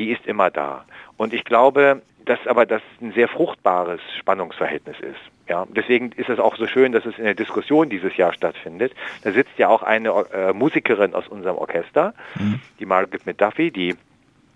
Die 0.01 0.11
ist 0.11 0.27
immer 0.27 0.51
da. 0.51 0.87
Und 1.19 1.35
ich 1.35 1.45
glaube, 1.45 2.01
dass 2.25 2.39
aber 2.47 2.65
das 2.65 2.81
ein 3.03 3.13
sehr 3.13 3.29
fruchtbares 3.29 4.01
Spannungsverhältnis 4.19 4.99
ist. 5.01 5.21
Ja, 5.47 5.67
deswegen 5.69 6.13
ist 6.13 6.31
es 6.31 6.39
auch 6.39 6.57
so 6.57 6.67
schön, 6.67 6.93
dass 6.93 7.05
es 7.05 7.19
in 7.19 7.25
der 7.25 7.35
Diskussion 7.35 7.91
dieses 7.91 8.17
Jahr 8.17 8.33
stattfindet. 8.33 8.95
Da 9.25 9.33
sitzt 9.33 9.59
ja 9.59 9.69
auch 9.69 9.83
eine 9.83 10.09
äh, 10.33 10.55
Musikerin 10.55 11.15
aus 11.15 11.29
unserem 11.29 11.59
Orchester, 11.59 12.15
mhm. 12.37 12.61
die 12.79 12.87
Margaret 12.87 13.27
McDuffie, 13.27 13.71
die 13.71 13.95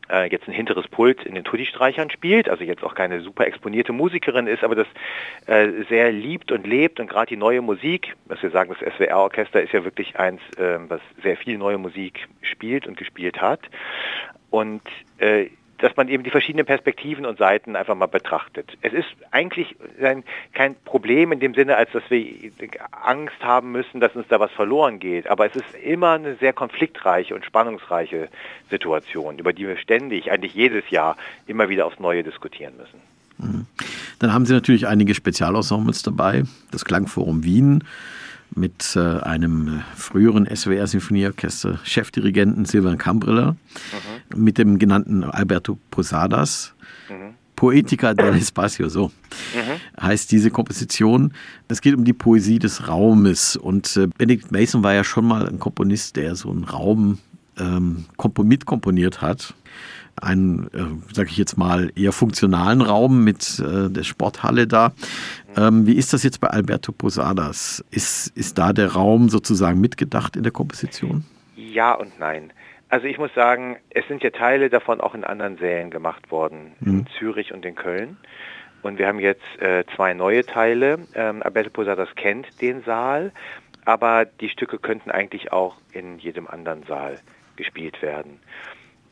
äh, 0.09 0.31
jetzt 0.31 0.49
ein 0.49 0.55
hinteres 0.55 0.89
Pult 0.89 1.25
in 1.25 1.35
den 1.35 1.45
Tutti-Streichern 1.45 2.09
spielt, 2.09 2.49
also 2.49 2.65
jetzt 2.65 2.83
auch 2.83 2.95
keine 2.95 3.21
super 3.21 3.47
exponierte 3.47 3.93
Musikerin 3.93 4.47
ist, 4.47 4.65
aber 4.65 4.77
das 4.77 4.87
äh, 5.47 5.85
sehr 5.91 6.11
liebt 6.11 6.53
und 6.53 6.67
lebt 6.67 7.01
und 7.01 7.09
gerade 7.09 7.27
die 7.27 7.37
neue 7.37 7.61
Musik, 7.61 8.15
was 8.25 8.43
wir 8.43 8.51
sagen, 8.51 8.75
das 8.79 8.95
SWR-Orchester 8.95 9.63
ist 9.63 9.73
ja 9.73 9.85
wirklich 9.85 10.19
eins, 10.19 10.41
äh, 10.57 10.79
was 10.89 11.01
sehr 11.23 11.37
viel 11.37 11.59
neue 11.59 11.79
Musik 11.79 12.29
spielt 12.43 12.87
und 12.87 12.97
gespielt 12.97 13.43
hat. 13.43 13.61
Und 14.55 14.83
äh, 15.19 15.47
dass 15.79 15.97
man 15.97 16.07
eben 16.07 16.23
die 16.23 16.31
verschiedenen 16.31 16.65
Perspektiven 16.65 17.27
und 17.27 17.39
Seiten 17.39 17.75
einfach 17.75 17.97
mal 17.97 18.07
betrachtet. 18.07 18.79
Es 18.83 18.93
ist 18.93 19.09
eigentlich 19.33 19.75
kein 20.53 20.77
Problem 20.85 21.33
in 21.33 21.41
dem 21.41 21.55
Sinne, 21.55 21.77
als 21.77 21.91
dass 21.91 22.05
wir 22.09 22.25
Angst 22.93 23.43
haben 23.43 23.73
müssen, 23.73 23.99
dass 23.99 24.15
uns 24.15 24.29
da 24.29 24.39
was 24.39 24.53
verloren 24.53 25.01
geht. 25.01 25.27
Aber 25.27 25.45
es 25.45 25.57
ist 25.57 25.75
immer 25.85 26.13
eine 26.13 26.37
sehr 26.37 26.53
konfliktreiche 26.53 27.35
und 27.35 27.45
spannungsreiche 27.45 28.29
Situation, 28.71 29.39
über 29.39 29.53
die 29.53 29.67
wir 29.67 29.77
ständig, 29.77 30.31
eigentlich 30.31 30.55
jedes 30.55 30.89
Jahr, 30.91 31.17
immer 31.49 31.69
wieder 31.69 31.87
aufs 31.87 31.99
Neue 31.99 32.23
diskutieren 32.23 32.75
müssen. 32.77 33.01
Mhm. 33.39 33.67
Dann 34.21 34.33
haben 34.33 34.47
Sie 34.47 34.53
natürlich 34.53 34.87
einige 34.87 35.17
Spezialensembles 35.17 36.05
dabei. 36.05 36.45
Das 36.71 36.85
Klangforum 36.85 37.43
Wien 37.43 37.83
mit 38.57 38.97
äh, 38.97 39.01
einem 39.01 39.83
früheren 39.97 40.47
SWR-Sinfonieorchester, 40.47 41.79
Chefdirigenten 41.85 42.65
Silvan 42.65 42.99
Cambrilla, 42.99 43.53
mhm. 43.53 44.43
mit 44.43 44.59
dem 44.59 44.79
genannten 44.79 45.25
Alberto 45.25 45.79
Posadas. 45.91 46.75
Mhm. 47.09 47.35
Poetica 47.57 48.15
del 48.15 48.35
Espacio, 48.35 48.89
so 48.89 49.09
mhm. 49.09 50.03
heißt 50.03 50.33
diese 50.33 50.51
Komposition. 50.51 51.33
Es 51.69 51.81
geht 51.81 51.95
um 51.95 52.05
die 52.05 52.13
Poesie 52.13 52.59
des 52.59 52.89
Raumes. 52.89 53.57
Und 53.57 53.97
äh, 53.97 54.09
Benedict 54.09 54.51
Mason 54.51 54.83
war 54.83 54.95
ja 54.95 55.05
schon 55.05 55.27
mal 55.27 55.49
ein 55.49 55.61
Komponist, 55.61 56.17
der 56.17 56.35
so 56.35 56.51
einen 56.51 56.65
Raum 56.65 57.19
ähm, 57.59 58.07
mitkomponiert 58.43 59.23
hat 59.23 59.55
einen, 60.21 60.69
äh, 60.73 61.15
sage 61.15 61.29
ich 61.31 61.37
jetzt 61.37 61.57
mal, 61.57 61.91
eher 61.97 62.13
funktionalen 62.13 62.81
Raum 62.81 63.25
mit 63.25 63.61
äh, 63.61 63.91
der 63.91 64.05
Sporthalle 64.05 64.67
da. 64.67 64.93
Ähm, 65.57 65.87
wie 65.87 65.95
ist 65.95 66.13
das 66.13 66.23
jetzt 66.23 66.41
bei 66.41 66.49
Alberto 66.49 66.93
Posadas? 66.93 67.85
Ist, 67.91 68.29
ist 68.37 68.59
da 68.59 68.73
der 68.73 68.93
Raum 68.93 69.29
sozusagen 69.29 69.81
mitgedacht 69.81 70.37
in 70.37 70.43
der 70.43 70.53
Komposition? 70.53 71.25
Ja 71.57 71.95
und 71.95 72.19
nein. 72.19 72.53
Also 72.89 73.07
ich 73.07 73.19
muss 73.19 73.33
sagen, 73.35 73.77
es 73.91 74.07
sind 74.07 74.23
ja 74.23 74.31
Teile 74.31 74.71
davon 74.71 75.01
auch 75.01 75.15
in 75.15 75.25
anderen 75.25 75.57
Sälen 75.59 75.91
gemacht 75.91 76.31
worden, 76.31 76.73
mhm. 76.81 77.01
in 77.01 77.07
Zürich 77.19 77.53
und 77.53 77.65
in 77.65 77.75
Köln. 77.75 78.17
Und 78.83 78.99
wir 78.99 79.09
haben 79.09 79.19
jetzt 79.19 79.43
äh, 79.61 79.85
zwei 79.97 80.13
neue 80.13 80.45
Teile. 80.45 80.99
Ähm, 81.15 81.43
Alberto 81.43 81.71
Posadas 81.71 82.09
kennt 82.17 82.61
den 82.61 82.83
Saal, 82.83 83.33
aber 83.85 84.27
die 84.27 84.49
Stücke 84.49 84.79
könnten 84.79 85.11
eigentlich 85.11 85.53
auch 85.53 85.77
in 85.93 86.19
jedem 86.19 86.47
anderen 86.47 86.85
Saal 86.85 87.19
gespielt 87.57 88.03
werden. 88.03 88.41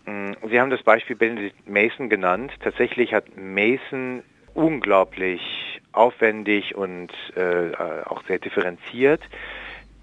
Mm, 0.07 0.33
Sie 0.49 0.61
haben 0.61 0.71
das 0.71 0.83
Beispiel 0.83 1.17
Benedict 1.17 1.69
Mason 1.69 2.09
genannt. 2.09 2.53
Tatsächlich 2.61 3.15
hat 3.15 3.37
Mason 3.37 4.23
unglaublich 4.55 5.81
aufwendig 5.93 6.75
und 6.75 7.11
äh, 7.37 7.75
auch 8.05 8.23
sehr 8.27 8.39
differenziert 8.39 9.23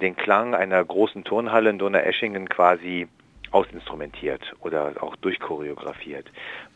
den 0.01 0.15
Klang 0.15 0.55
einer 0.55 0.83
großen 0.83 1.23
Turnhalle 1.23 1.69
in 1.69 1.79
Donaueschingen 1.79 2.47
quasi 2.47 3.07
ausinstrumentiert 3.51 4.53
oder 4.61 4.93
auch 5.01 5.15
durchchoreografiert. 5.17 6.25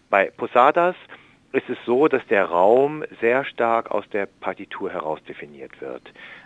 Bei 0.09 0.29
Posadas 0.29 0.95
ist 1.51 1.69
es 1.69 1.77
so, 1.85 2.07
dass 2.07 2.25
der 2.27 2.45
Raum 2.45 3.03
sehr 3.21 3.45
stark 3.45 3.91
aus 3.91 4.05
der 4.09 4.25
Partitur 4.25 4.91
heraus 4.91 5.19
definiert 5.27 5.79
wird. 5.81 6.01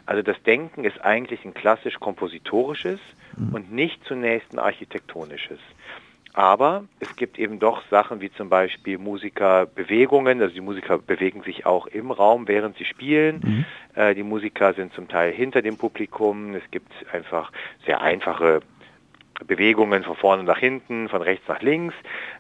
Also 0.06 0.22
das 0.22 0.42
Denken 0.44 0.84
ist 0.84 1.00
eigentlich 1.02 1.46
ein 1.46 1.54
klassisch 1.54 2.00
kompositorisches 2.00 3.00
mhm. 3.38 3.56
und 3.56 3.72
nicht 3.72 4.04
zunächst 4.04 4.54
ein 4.54 4.60
architektonisches. 4.60 5.60
Aber 6.38 6.84
es 7.00 7.16
gibt 7.16 7.40
eben 7.40 7.58
doch 7.58 7.82
Sachen 7.90 8.22
wie 8.22 8.32
zum 8.32 8.48
Beispiel 8.48 9.00
Musikerbewegungen. 9.00 10.40
Also 10.40 10.54
die 10.54 10.62
Musiker 10.62 11.00
bewegen 11.00 11.42
sich 11.42 11.66
auch 11.66 11.88
im 11.88 12.12
Raum, 12.12 12.48
während 12.48 12.78
sie 12.78 12.86
spielen. 12.86 13.42
Mhm. 13.44 13.66
Äh, 14.00 14.14
die 14.14 14.22
Musiker 14.22 14.76
sind 14.76 14.94
zum 14.94 15.08
Teil 15.08 15.32
hinter 15.32 15.64
dem 15.64 15.78
Publikum. 15.78 16.54
Es 16.54 16.62
gibt 16.70 16.92
einfach 17.12 17.52
sehr 17.88 18.02
einfache 18.02 18.60
Bewegungen 19.48 20.04
von 20.04 20.16
vorne 20.16 20.44
nach 20.44 20.60
hinten, 20.60 21.10
von 21.10 21.24
rechts 21.24 21.48
nach 21.48 21.64
links. 21.64 21.96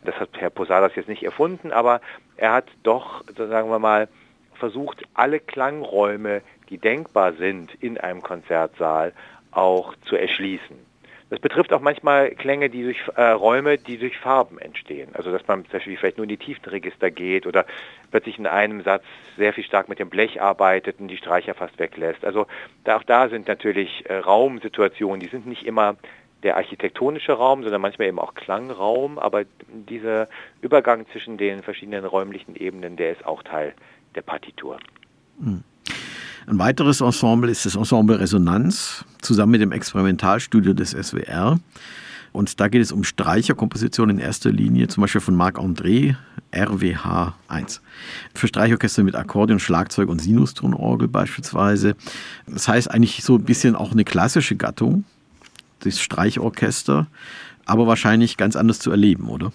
Das 0.05 0.13
hat 0.19 0.29
Herr 0.38 0.51
Posadas 0.51 0.95
jetzt 0.95 1.10
nicht 1.10 1.23
erfunden, 1.23 1.71
aber 1.71 1.99
er 2.36 2.53
hat 2.53 2.67
doch, 2.83 3.23
sagen 3.36 3.71
wir 3.71 3.79
mal, 3.79 4.10
versucht, 4.53 5.05
alle 5.15 5.39
Klangräume, 5.39 6.43
die 6.69 6.77
denkbar 6.77 7.33
sind 7.33 7.73
in 7.81 7.97
einem 7.97 8.21
Konzertsaal, 8.21 9.13
auch 9.49 9.95
zu 10.05 10.15
erschließen. 10.15 10.87
Das 11.29 11.39
betrifft 11.39 11.73
auch 11.73 11.81
manchmal 11.81 12.31
Klänge, 12.31 12.69
die 12.69 12.83
durch 12.83 12.99
äh, 13.15 13.21
Räume, 13.21 13.77
die 13.77 13.97
durch 13.97 14.17
Farben 14.17 14.59
entstehen. 14.59 15.09
Also 15.13 15.31
dass 15.31 15.45
man 15.47 15.63
zum 15.65 15.73
Beispiel 15.73 15.97
vielleicht 15.97 16.17
nur 16.17 16.23
in 16.23 16.29
die 16.29 16.37
Tiefenregister 16.37 17.11
geht 17.11 17.45
oder 17.45 17.65
plötzlich 18.11 18.39
in 18.39 18.47
einem 18.47 18.81
Satz 18.81 19.03
sehr 19.35 19.51
viel 19.51 19.65
stark 19.65 19.89
mit 19.89 19.99
dem 19.99 20.09
Blech 20.09 20.41
arbeitet 20.41 20.99
und 20.99 21.09
die 21.09 21.17
Streicher 21.17 21.53
fast 21.53 21.77
weglässt. 21.79 22.23
Also 22.23 22.47
da, 22.85 22.97
auch 22.97 23.03
da 23.03 23.27
sind 23.27 23.47
natürlich 23.47 24.05
äh, 24.09 24.17
Raumsituationen, 24.17 25.19
die 25.19 25.27
sind 25.27 25.45
nicht 25.45 25.65
immer 25.65 25.97
der 26.43 26.55
architektonische 26.55 27.33
Raum, 27.33 27.63
sondern 27.63 27.81
manchmal 27.81 28.07
eben 28.07 28.19
auch 28.19 28.33
Klangraum, 28.33 29.17
aber 29.17 29.43
dieser 29.67 30.29
Übergang 30.61 31.07
zwischen 31.11 31.37
den 31.37 31.63
verschiedenen 31.63 32.05
räumlichen 32.05 32.55
Ebenen, 32.55 32.95
der 32.95 33.11
ist 33.11 33.25
auch 33.25 33.43
Teil 33.43 33.73
der 34.15 34.21
Partitur. 34.21 34.77
Mhm. 35.39 35.63
Ein 36.49 36.60
weiteres 36.60 37.01
Ensemble 37.01 37.51
ist 37.51 37.65
das 37.65 37.75
Ensemble 37.75 38.21
Resonanz, 38.21 39.03
zusammen 39.21 39.51
mit 39.51 39.62
dem 39.62 39.73
Experimentalstudio 39.73 40.73
des 40.73 40.91
SWR. 40.91 41.60
Und 42.31 42.62
da 42.62 42.69
geht 42.69 42.81
es 42.81 42.93
um 42.93 43.03
Streicherkompositionen 43.03 44.17
in 44.17 44.23
erster 44.23 44.49
Linie, 44.49 44.88
zum 44.88 45.01
Beispiel 45.01 45.19
von 45.19 45.36
Marc 45.36 45.60
André, 45.60 46.15
RWH 46.55 47.36
1. 47.49 47.81
Für 48.33 48.47
Streichorchester 48.47 49.03
mit 49.03 49.15
Akkordeon, 49.15 49.60
Schlagzeug 49.60 50.07
und 50.07 50.21
Sinustronorgel 50.21 51.10
beispielsweise. 51.10 51.97
Das 52.45 52.69
heißt 52.69 52.91
eigentlich 52.91 53.25
so 53.25 53.36
ein 53.36 53.43
bisschen 53.43 53.75
auch 53.75 53.91
eine 53.91 54.05
klassische 54.05 54.55
Gattung, 54.55 55.03
das 55.81 55.99
Streichorchester, 55.99 57.07
aber 57.65 57.88
wahrscheinlich 57.88 58.38
ganz 58.38 58.55
anders 58.55 58.79
zu 58.79 58.89
erleben, 58.89 59.27
oder? 59.27 59.51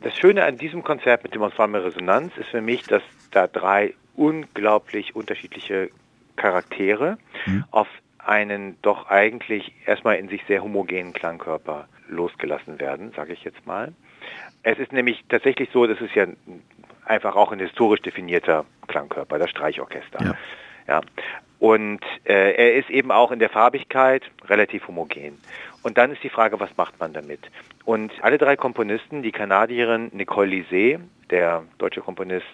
Das 0.00 0.16
Schöne 0.16 0.42
an 0.42 0.56
diesem 0.56 0.82
Konzert 0.82 1.22
mit 1.22 1.34
dem 1.34 1.42
Ensemble 1.42 1.84
Resonanz 1.84 2.32
ist 2.38 2.48
für 2.48 2.62
mich, 2.62 2.84
dass 2.84 3.02
da 3.30 3.46
drei 3.46 3.92
unglaublich 4.16 5.14
unterschiedliche 5.14 5.90
Charaktere 6.36 7.18
mhm. 7.46 7.64
auf 7.70 7.88
einen 8.18 8.76
doch 8.82 9.08
eigentlich 9.08 9.72
erstmal 9.86 10.16
in 10.16 10.28
sich 10.28 10.42
sehr 10.48 10.62
homogenen 10.62 11.12
Klangkörper 11.12 11.86
losgelassen 12.08 12.80
werden, 12.80 13.12
sage 13.14 13.32
ich 13.32 13.44
jetzt 13.44 13.64
mal. 13.66 13.92
Es 14.62 14.78
ist 14.78 14.92
nämlich 14.92 15.24
tatsächlich 15.28 15.70
so, 15.72 15.86
das 15.86 16.00
ist 16.00 16.14
ja 16.14 16.26
einfach 17.04 17.36
auch 17.36 17.52
ein 17.52 17.60
historisch 17.60 18.02
definierter 18.02 18.64
Klangkörper, 18.88 19.38
das 19.38 19.50
Streichorchester. 19.50 20.24
Ja. 20.24 20.34
ja. 20.88 21.00
Und 21.58 22.00
äh, 22.24 22.52
er 22.52 22.74
ist 22.74 22.90
eben 22.90 23.10
auch 23.10 23.30
in 23.30 23.38
der 23.38 23.48
Farbigkeit 23.48 24.22
relativ 24.44 24.88
homogen. 24.88 25.38
Und 25.82 25.96
dann 25.96 26.12
ist 26.12 26.22
die 26.22 26.28
Frage, 26.28 26.60
was 26.60 26.76
macht 26.76 26.98
man 27.00 27.12
damit? 27.12 27.40
Und 27.84 28.12
alle 28.22 28.38
drei 28.38 28.56
Komponisten, 28.56 29.22
die 29.22 29.32
Kanadierin 29.32 30.10
Nicole 30.12 30.50
Lisée, 30.50 30.98
der 31.30 31.62
deutsche 31.78 32.00
Komponist 32.00 32.44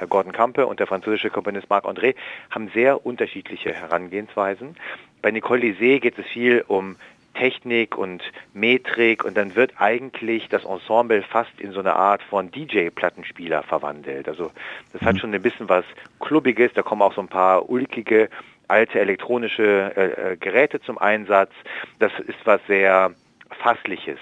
Herr 0.00 0.06
Gordon 0.06 0.32
Campe 0.32 0.66
und 0.66 0.80
der 0.80 0.86
französische 0.86 1.28
Komponist 1.28 1.68
Marc 1.68 1.84
André 1.84 2.14
haben 2.48 2.70
sehr 2.72 3.04
unterschiedliche 3.04 3.74
Herangehensweisen. 3.74 4.74
Bei 5.20 5.30
Nicole 5.30 5.60
Lisée 5.60 6.00
geht 6.00 6.18
es 6.18 6.24
viel 6.24 6.64
um 6.66 6.96
Technik 7.34 7.98
und 7.98 8.22
Metrik 8.54 9.24
und 9.24 9.36
dann 9.36 9.54
wird 9.56 9.74
eigentlich 9.76 10.48
das 10.48 10.64
Ensemble 10.64 11.20
fast 11.20 11.60
in 11.60 11.72
so 11.72 11.80
eine 11.80 11.94
Art 11.94 12.22
von 12.22 12.50
DJ-Plattenspieler 12.50 13.62
verwandelt. 13.62 14.26
Also 14.26 14.50
das 14.94 15.02
hat 15.02 15.16
mhm. 15.16 15.18
schon 15.18 15.34
ein 15.34 15.42
bisschen 15.42 15.68
was 15.68 15.84
Klubbiges, 16.18 16.72
da 16.72 16.80
kommen 16.80 17.02
auch 17.02 17.12
so 17.12 17.20
ein 17.20 17.28
paar 17.28 17.68
ulkige 17.68 18.30
alte 18.68 19.00
elektronische 19.00 19.92
äh, 19.96 20.32
äh 20.32 20.36
Geräte 20.38 20.80
zum 20.80 20.96
Einsatz. 20.96 21.52
Das 21.98 22.12
ist 22.26 22.38
was 22.44 22.60
sehr 22.66 23.12
Fassliches, 23.50 24.18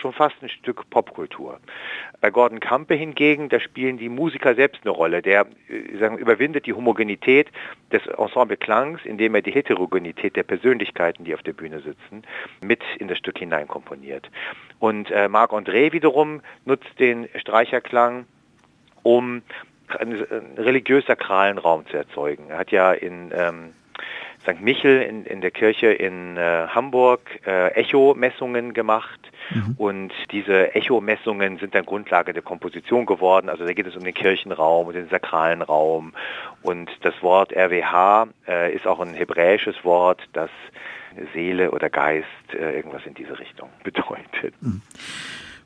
schon 0.00 0.12
fast 0.12 0.36
ein 0.42 0.48
Stück 0.48 0.88
Popkultur. 0.90 1.60
Bei 2.20 2.30
Gordon 2.30 2.60
Campe 2.60 2.94
hingegen, 2.94 3.48
da 3.48 3.60
spielen 3.60 3.98
die 3.98 4.08
Musiker 4.08 4.54
selbst 4.54 4.80
eine 4.82 4.90
Rolle. 4.90 5.22
Der 5.22 5.46
äh, 5.68 5.96
sagen, 5.98 6.18
überwindet 6.18 6.66
die 6.66 6.72
Homogenität 6.72 7.48
des 7.92 8.06
Ensemble-Klangs, 8.06 9.04
indem 9.04 9.34
er 9.34 9.42
die 9.42 9.52
Heterogenität 9.52 10.36
der 10.36 10.42
Persönlichkeiten, 10.42 11.24
die 11.24 11.34
auf 11.34 11.42
der 11.42 11.52
Bühne 11.52 11.80
sitzen, 11.80 12.22
mit 12.62 12.82
in 12.98 13.08
das 13.08 13.18
Stück 13.18 13.38
hineinkomponiert. 13.38 14.30
Und 14.78 15.10
äh, 15.10 15.28
Marc 15.28 15.52
André 15.52 15.92
wiederum 15.92 16.40
nutzt 16.64 16.98
den 16.98 17.28
Streicherklang, 17.36 18.26
um 19.02 19.42
einen, 19.98 20.30
einen 20.30 20.58
religiös-sakralen 20.58 21.58
Raum 21.58 21.86
zu 21.86 21.96
erzeugen. 21.96 22.50
Er 22.50 22.58
hat 22.58 22.70
ja 22.70 22.92
in 22.92 23.30
ähm, 23.32 23.72
St. 24.42 24.60
Michel 24.60 25.02
in, 25.02 25.24
in 25.24 25.40
der 25.40 25.50
Kirche 25.50 25.88
in 25.88 26.36
äh, 26.36 26.66
Hamburg 26.68 27.20
äh, 27.46 27.68
Echo-Messungen 27.72 28.72
gemacht 28.72 29.20
mhm. 29.50 29.74
und 29.76 30.12
diese 30.32 30.74
Echo-Messungen 30.74 31.58
sind 31.58 31.74
dann 31.74 31.84
Grundlage 31.84 32.32
der 32.32 32.42
Komposition 32.42 33.06
geworden. 33.06 33.48
Also 33.48 33.64
da 33.64 33.72
geht 33.72 33.86
es 33.86 33.96
um 33.96 34.04
den 34.04 34.14
Kirchenraum 34.14 34.86
und 34.86 34.94
den 34.94 35.08
sakralen 35.08 35.62
Raum 35.62 36.12
und 36.62 36.90
das 37.02 37.14
Wort 37.22 37.52
RWH 37.52 38.28
äh, 38.46 38.74
ist 38.74 38.86
auch 38.86 39.00
ein 39.00 39.14
hebräisches 39.14 39.76
Wort, 39.84 40.20
das 40.32 40.50
Seele 41.34 41.70
oder 41.70 41.90
Geist, 41.90 42.26
äh, 42.52 42.76
irgendwas 42.76 43.04
in 43.06 43.14
diese 43.14 43.38
Richtung 43.38 43.68
bedeutet. 43.84 44.54
Mhm. 44.60 44.82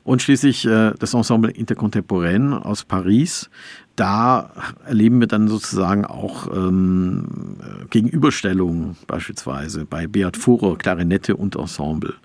Und 0.03 0.21
schließlich 0.21 0.65
äh, 0.65 0.91
das 0.99 1.13
Ensemble 1.13 1.51
Intercontemporain 1.51 2.53
aus 2.53 2.83
Paris. 2.83 3.49
Da 3.95 4.49
erleben 4.87 5.19
wir 5.19 5.27
dann 5.27 5.47
sozusagen 5.47 6.05
auch 6.05 6.47
ähm, 6.47 7.57
Gegenüberstellungen, 7.91 8.97
beispielsweise 9.05 9.85
bei 9.85 10.07
Beat 10.07 10.35
Fuhrer, 10.35 10.77
Klarinette 10.77 11.35
und 11.35 11.55
Ensemble. 11.55 12.15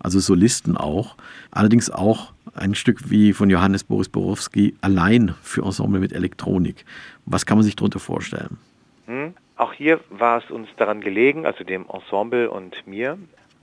Also 0.00 0.18
Solisten 0.18 0.76
auch. 0.76 1.14
Allerdings 1.52 1.90
auch 1.90 2.32
ein 2.54 2.74
Stück 2.74 3.08
wie 3.10 3.32
von 3.32 3.50
Johannes 3.50 3.84
Boris 3.84 4.08
Borowski 4.08 4.74
allein 4.80 5.34
für 5.42 5.64
Ensemble 5.64 6.00
mit 6.00 6.12
Elektronik. 6.12 6.84
Was 7.24 7.46
kann 7.46 7.56
man 7.56 7.64
sich 7.64 7.76
darunter 7.76 8.00
vorstellen? 8.00 8.58
Hm. 9.06 9.34
Auch 9.56 9.72
hier 9.74 10.00
war 10.10 10.42
es 10.42 10.50
uns 10.50 10.68
daran 10.76 11.00
gelegen, 11.00 11.46
also 11.46 11.62
dem 11.62 11.86
Ensemble 11.88 12.50
und 12.50 12.74
mir, 12.84 13.16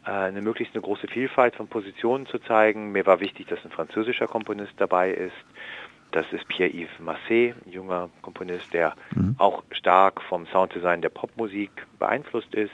äh, 0.06 0.12
eine 0.12 0.42
möglichst 0.42 0.74
eine 0.76 0.82
große 0.82 1.08
Vielfalt 1.08 1.56
von 1.56 1.68
Positionen 1.68 2.26
zu 2.26 2.40
zeigen. 2.40 2.94
Mir 2.94 3.06
war 3.06 3.20
wichtig, 3.20 3.48
dass 3.48 3.60
ein 3.66 3.72
französischer 3.72 4.28
Komponist 4.28 4.72
dabei 4.78 5.12
ist. 5.12 5.34
Das 6.12 6.26
ist 6.32 6.48
Pierre-Yves 6.48 7.00
Massé, 7.00 7.54
ein 7.54 7.72
junger 7.72 8.10
Komponist, 8.24 8.74
der 8.74 8.96
mhm. 9.16 9.36
auch 9.38 9.64
stark 9.72 10.22
vom 10.24 10.48
Sounddesign 10.48 11.02
der 11.02 11.10
Popmusik 11.10 11.70
beeinflusst 12.00 12.54
ist. 12.56 12.72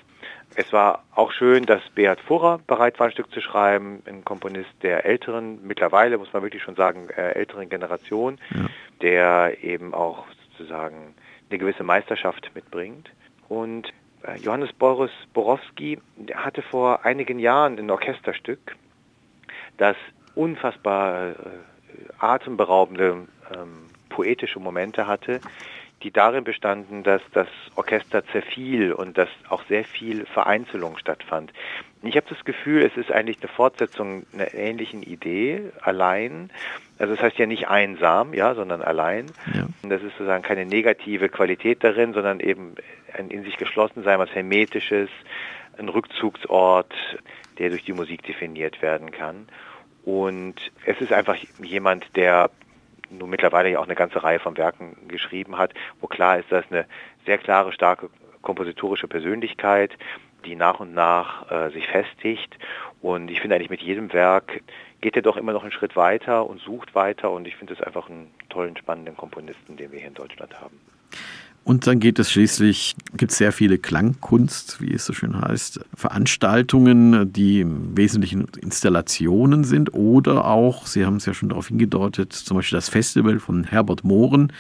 Es 0.56 0.72
war 0.72 1.04
auch 1.14 1.32
schön, 1.34 1.66
dass 1.66 1.82
Beat 1.96 2.22
Furrer 2.22 2.60
bereit 2.66 2.98
war, 3.00 3.08
ein 3.08 3.12
Stück 3.12 3.32
zu 3.32 3.42
schreiben, 3.42 4.02
ein 4.06 4.24
Komponist 4.24 4.72
der 4.84 5.06
älteren, 5.06 5.60
mittlerweile 5.68 6.18
muss 6.18 6.32
man 6.32 6.44
wirklich 6.44 6.64
schon 6.64 6.76
sagen, 6.76 7.10
äh, 7.10 7.32
älteren 7.32 7.68
Generation, 7.68 8.38
ja. 8.54 8.68
der 9.02 9.64
eben 9.64 9.94
auch 9.94 10.26
sozusagen 10.52 11.14
eine 11.50 11.60
gewisse 11.60 11.84
Meisterschaft 11.84 12.52
mitbringt. 12.56 13.10
Und 13.50 13.92
äh, 14.24 14.38
Johannes 14.40 14.72
Boris 14.72 15.12
Borowski 15.34 16.00
hatte 16.34 16.62
vor 16.62 17.06
einigen 17.06 17.40
Jahren 17.40 17.78
ein 17.78 17.92
Orchesterstück, 17.92 18.78
das 19.78 19.98
unfassbar 20.36 21.32
äh, 21.32 21.34
atemberaubende 22.20 23.28
ähm, 23.54 23.90
poetische 24.10 24.60
Momente 24.60 25.08
hatte, 25.08 25.42
die 26.04 26.12
darin 26.12 26.44
bestanden, 26.44 27.04
dass 27.04 27.22
das 27.34 27.48
Orchester 27.76 28.26
zerfiel 28.28 28.94
und 28.94 29.18
dass 29.18 29.30
auch 29.50 29.64
sehr 29.68 29.84
viel 29.84 30.26
Vereinzelung 30.26 30.98
stattfand. 30.98 31.52
Ich 32.04 32.16
habe 32.16 32.28
das 32.30 32.46
Gefühl, 32.46 32.84
es 32.84 32.96
ist 32.96 33.12
eigentlich 33.12 33.40
eine 33.42 33.48
Fortsetzung 33.48 34.26
einer 34.34 34.54
ähnlichen 34.54 35.02
Idee, 35.02 35.72
allein. 35.82 36.52
Also 37.00 37.16
das 37.16 37.24
heißt 37.24 37.38
ja 37.40 37.48
nicht 37.48 37.68
einsam, 37.68 38.34
ja, 38.34 38.54
sondern 38.54 38.82
allein. 38.82 39.26
Ja. 39.54 39.66
Das 39.90 40.04
ist 40.04 40.12
sozusagen 40.12 40.44
keine 40.44 40.66
negative 40.66 41.30
Qualität 41.30 41.84
darin, 41.84 42.14
sondern 42.14 42.40
eben 42.40 42.76
ein 43.12 43.30
in 43.30 43.44
sich 43.44 43.58
geschlossen 43.58 44.04
sein, 44.04 44.20
was 44.20 44.30
Hermetisches, 44.30 45.10
ein 45.78 45.90
Rückzugsort, 45.90 46.94
der 47.58 47.70
durch 47.70 47.84
die 47.84 47.94
Musik 47.94 48.24
definiert 48.24 48.82
werden 48.82 49.12
kann. 49.12 49.48
Und 50.06 50.56
es 50.86 51.02
ist 51.02 51.12
einfach 51.12 51.36
jemand, 51.62 52.16
der 52.16 52.52
nun 53.10 53.30
mittlerweile 53.30 53.72
ja 53.72 53.80
auch 53.80 53.86
eine 53.86 53.96
ganze 53.96 54.24
Reihe 54.24 54.40
von 54.40 54.56
Werken 54.58 54.96
geschrieben 55.08 55.58
hat, 55.58 55.74
wo 56.00 56.08
klar 56.08 56.40
ist, 56.40 56.52
dass 56.52 56.66
eine 56.70 56.86
sehr 57.26 57.38
klare, 57.38 57.72
starke 57.72 58.10
kompositorische 58.42 59.08
Persönlichkeit, 59.08 59.98
die 60.46 60.56
nach 60.56 60.80
und 60.80 60.94
nach 60.94 61.50
äh, 61.52 61.72
sich 61.72 61.88
festigt. 61.88 62.58
Und 63.02 63.32
ich 63.32 63.42
finde 63.42 63.56
eigentlich 63.56 63.72
mit 63.72 63.82
jedem 63.82 64.14
Werk 64.14 64.62
geht 65.02 65.16
er 65.16 65.22
doch 65.22 65.38
immer 65.38 65.54
noch 65.54 65.64
einen 65.64 65.72
Schritt 65.72 65.96
weiter 65.96 66.48
und 66.48 66.62
sucht 66.62 66.94
weiter. 66.96 67.32
Und 67.32 67.48
ich 67.48 67.56
finde 67.56 67.74
es 67.74 67.82
einfach 67.82 68.10
einen 68.10 68.32
tollen, 68.50 68.78
spannenden 68.78 69.18
Komponisten, 69.18 69.76
den 69.78 69.92
wir 69.92 70.00
hier 70.00 70.08
in 70.08 70.14
Deutschland 70.14 70.60
haben. 70.62 70.80
Und 71.66 71.88
dann 71.88 72.00
geht 72.00 72.20
es 72.20 72.32
schließlich, 72.32 72.96
gibt 73.18 73.32
es 73.32 73.40
sehr 73.40 73.52
viele 73.52 73.80
Klangkunst, 73.80 74.80
wie 74.82 74.94
es 74.94 75.04
so 75.04 75.14
schön 75.14 75.42
heißt, 75.42 75.80
Veranstaltungen, 75.96 77.34
die 77.34 77.62
im 77.62 77.98
Wesentlichen 77.98 78.46
Installationen 78.62 79.64
sind 79.64 79.92
oder 79.96 80.46
auch, 80.46 80.86
Sie 80.86 81.08
haben 81.08 81.16
es 81.16 81.26
ja 81.26 81.34
schon 81.34 81.50
darauf 81.50 81.70
hingedeutet, 81.70 82.34
zum 82.34 82.58
Beispiel 82.58 82.78
das 82.78 82.90
Festival 82.90 83.40
von 83.40 83.64
Herbert 83.64 84.04
Mohren, 84.04 84.54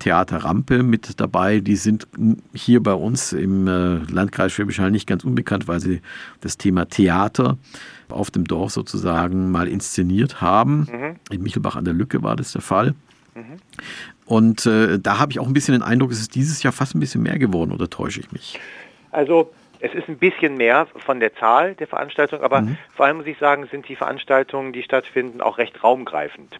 Theater 0.00 0.36
Rampe 0.36 0.82
mit 0.82 1.18
dabei. 1.18 1.60
Die 1.60 1.76
sind 1.76 2.06
hier 2.52 2.82
bei 2.82 2.92
uns 2.92 3.32
im 3.32 3.66
äh, 3.66 3.96
Landkreis 4.12 4.52
Schwäbisch 4.52 4.80
Hall 4.80 4.90
nicht 4.90 5.06
ganz 5.06 5.24
unbekannt, 5.24 5.66
weil 5.66 5.80
sie 5.80 6.02
das 6.42 6.58
Thema 6.58 6.84
Theater 6.84 7.56
auf 8.10 8.30
dem 8.30 8.44
Dorf 8.44 8.72
sozusagen 8.72 9.50
mal 9.50 9.66
inszeniert 9.66 10.42
haben. 10.42 10.80
Mhm. 10.80 11.16
In 11.30 11.42
Michelbach 11.42 11.76
an 11.76 11.86
der 11.86 11.94
Lücke 11.94 12.22
war 12.22 12.36
das 12.36 12.52
der 12.52 12.60
Fall. 12.60 12.94
Mhm. 13.34 13.56
Und 14.26 14.66
äh, 14.66 14.98
da 14.98 15.18
habe 15.18 15.32
ich 15.32 15.40
auch 15.40 15.46
ein 15.46 15.52
bisschen 15.52 15.72
den 15.72 15.82
Eindruck, 15.82 16.10
es 16.10 16.20
ist 16.20 16.34
dieses 16.34 16.62
Jahr 16.62 16.72
fast 16.72 16.94
ein 16.94 17.00
bisschen 17.00 17.22
mehr 17.22 17.38
geworden, 17.38 17.72
oder 17.72 17.90
täusche 17.90 18.20
ich 18.20 18.32
mich? 18.32 18.58
Also 19.10 19.52
es 19.80 19.92
ist 19.92 20.08
ein 20.08 20.16
bisschen 20.16 20.56
mehr 20.56 20.86
von 20.96 21.20
der 21.20 21.34
Zahl 21.34 21.74
der 21.74 21.86
Veranstaltungen, 21.86 22.42
aber 22.42 22.62
mhm. 22.62 22.78
vor 22.94 23.04
allem 23.04 23.18
muss 23.18 23.26
ich 23.26 23.36
sagen, 23.38 23.68
sind 23.70 23.86
die 23.86 23.96
Veranstaltungen, 23.96 24.72
die 24.72 24.82
stattfinden, 24.82 25.42
auch 25.42 25.58
recht 25.58 25.84
raumgreifend. 25.84 26.58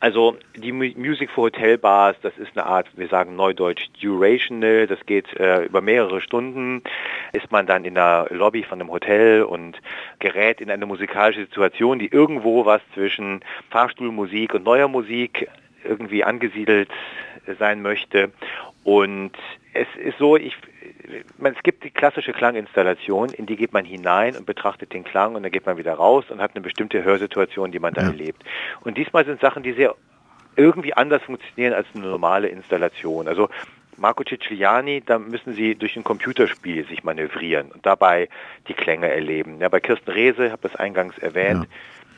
Also 0.00 0.36
die 0.54 0.72
Music 0.72 1.30
for 1.30 1.44
Hotel 1.44 1.78
Bars, 1.78 2.16
das 2.20 2.36
ist 2.36 2.56
eine 2.56 2.66
Art, 2.66 2.86
wir 2.96 3.08
sagen 3.08 3.36
neudeutsch 3.36 3.88
durational, 4.00 4.86
das 4.86 4.98
geht 5.06 5.34
äh, 5.40 5.64
über 5.64 5.80
mehrere 5.80 6.20
Stunden, 6.20 6.82
ist 7.32 7.50
man 7.50 7.66
dann 7.66 7.84
in 7.84 7.94
der 7.94 8.26
Lobby 8.30 8.62
von 8.62 8.80
einem 8.80 8.90
Hotel 8.90 9.42
und 9.42 9.78
gerät 10.18 10.60
in 10.60 10.70
eine 10.70 10.84
musikalische 10.84 11.46
Situation, 11.46 11.98
die 11.98 12.08
irgendwo 12.08 12.66
was 12.66 12.82
zwischen 12.92 13.40
Fahrstuhlmusik 13.70 14.52
und 14.54 14.64
neuer 14.64 14.88
Musik 14.88 15.48
irgendwie 15.84 16.24
angesiedelt 16.24 16.90
sein 17.58 17.82
möchte. 17.82 18.30
Und 18.84 19.32
es 19.74 19.86
ist 20.02 20.18
so, 20.18 20.36
ich, 20.36 20.56
man, 21.36 21.54
es 21.54 21.62
gibt 21.62 21.84
die 21.84 21.90
klassische 21.90 22.32
Klanginstallation, 22.32 23.30
in 23.30 23.46
die 23.46 23.56
geht 23.56 23.72
man 23.72 23.84
hinein 23.84 24.36
und 24.36 24.46
betrachtet 24.46 24.92
den 24.92 25.04
Klang 25.04 25.34
und 25.34 25.42
dann 25.42 25.52
geht 25.52 25.66
man 25.66 25.76
wieder 25.76 25.94
raus 25.94 26.24
und 26.30 26.40
hat 26.40 26.52
eine 26.54 26.62
bestimmte 26.62 27.04
Hörsituation, 27.04 27.72
die 27.72 27.78
man 27.78 27.94
dann 27.94 28.06
ja. 28.06 28.10
erlebt. 28.10 28.42
Und 28.82 28.96
diesmal 28.96 29.24
sind 29.24 29.40
Sachen, 29.40 29.62
die 29.62 29.72
sehr 29.72 29.94
irgendwie 30.56 30.94
anders 30.94 31.22
funktionieren 31.22 31.72
als 31.72 31.86
eine 31.94 32.06
normale 32.06 32.48
Installation. 32.48 33.28
Also 33.28 33.48
Marco 33.96 34.24
Ciciliani, 34.24 35.02
da 35.04 35.18
müssen 35.18 35.54
Sie 35.54 35.74
durch 35.74 35.96
ein 35.96 36.04
Computerspiel 36.04 36.86
sich 36.86 37.04
manövrieren 37.04 37.70
und 37.70 37.84
dabei 37.84 38.28
die 38.68 38.74
Klänge 38.74 39.08
erleben. 39.08 39.60
Ja, 39.60 39.68
bei 39.68 39.80
Kirsten 39.80 40.10
Rehse, 40.10 40.46
ich 40.46 40.52
habe 40.52 40.62
das 40.62 40.76
eingangs 40.76 41.18
erwähnt, 41.18 41.64
ja 41.64 41.70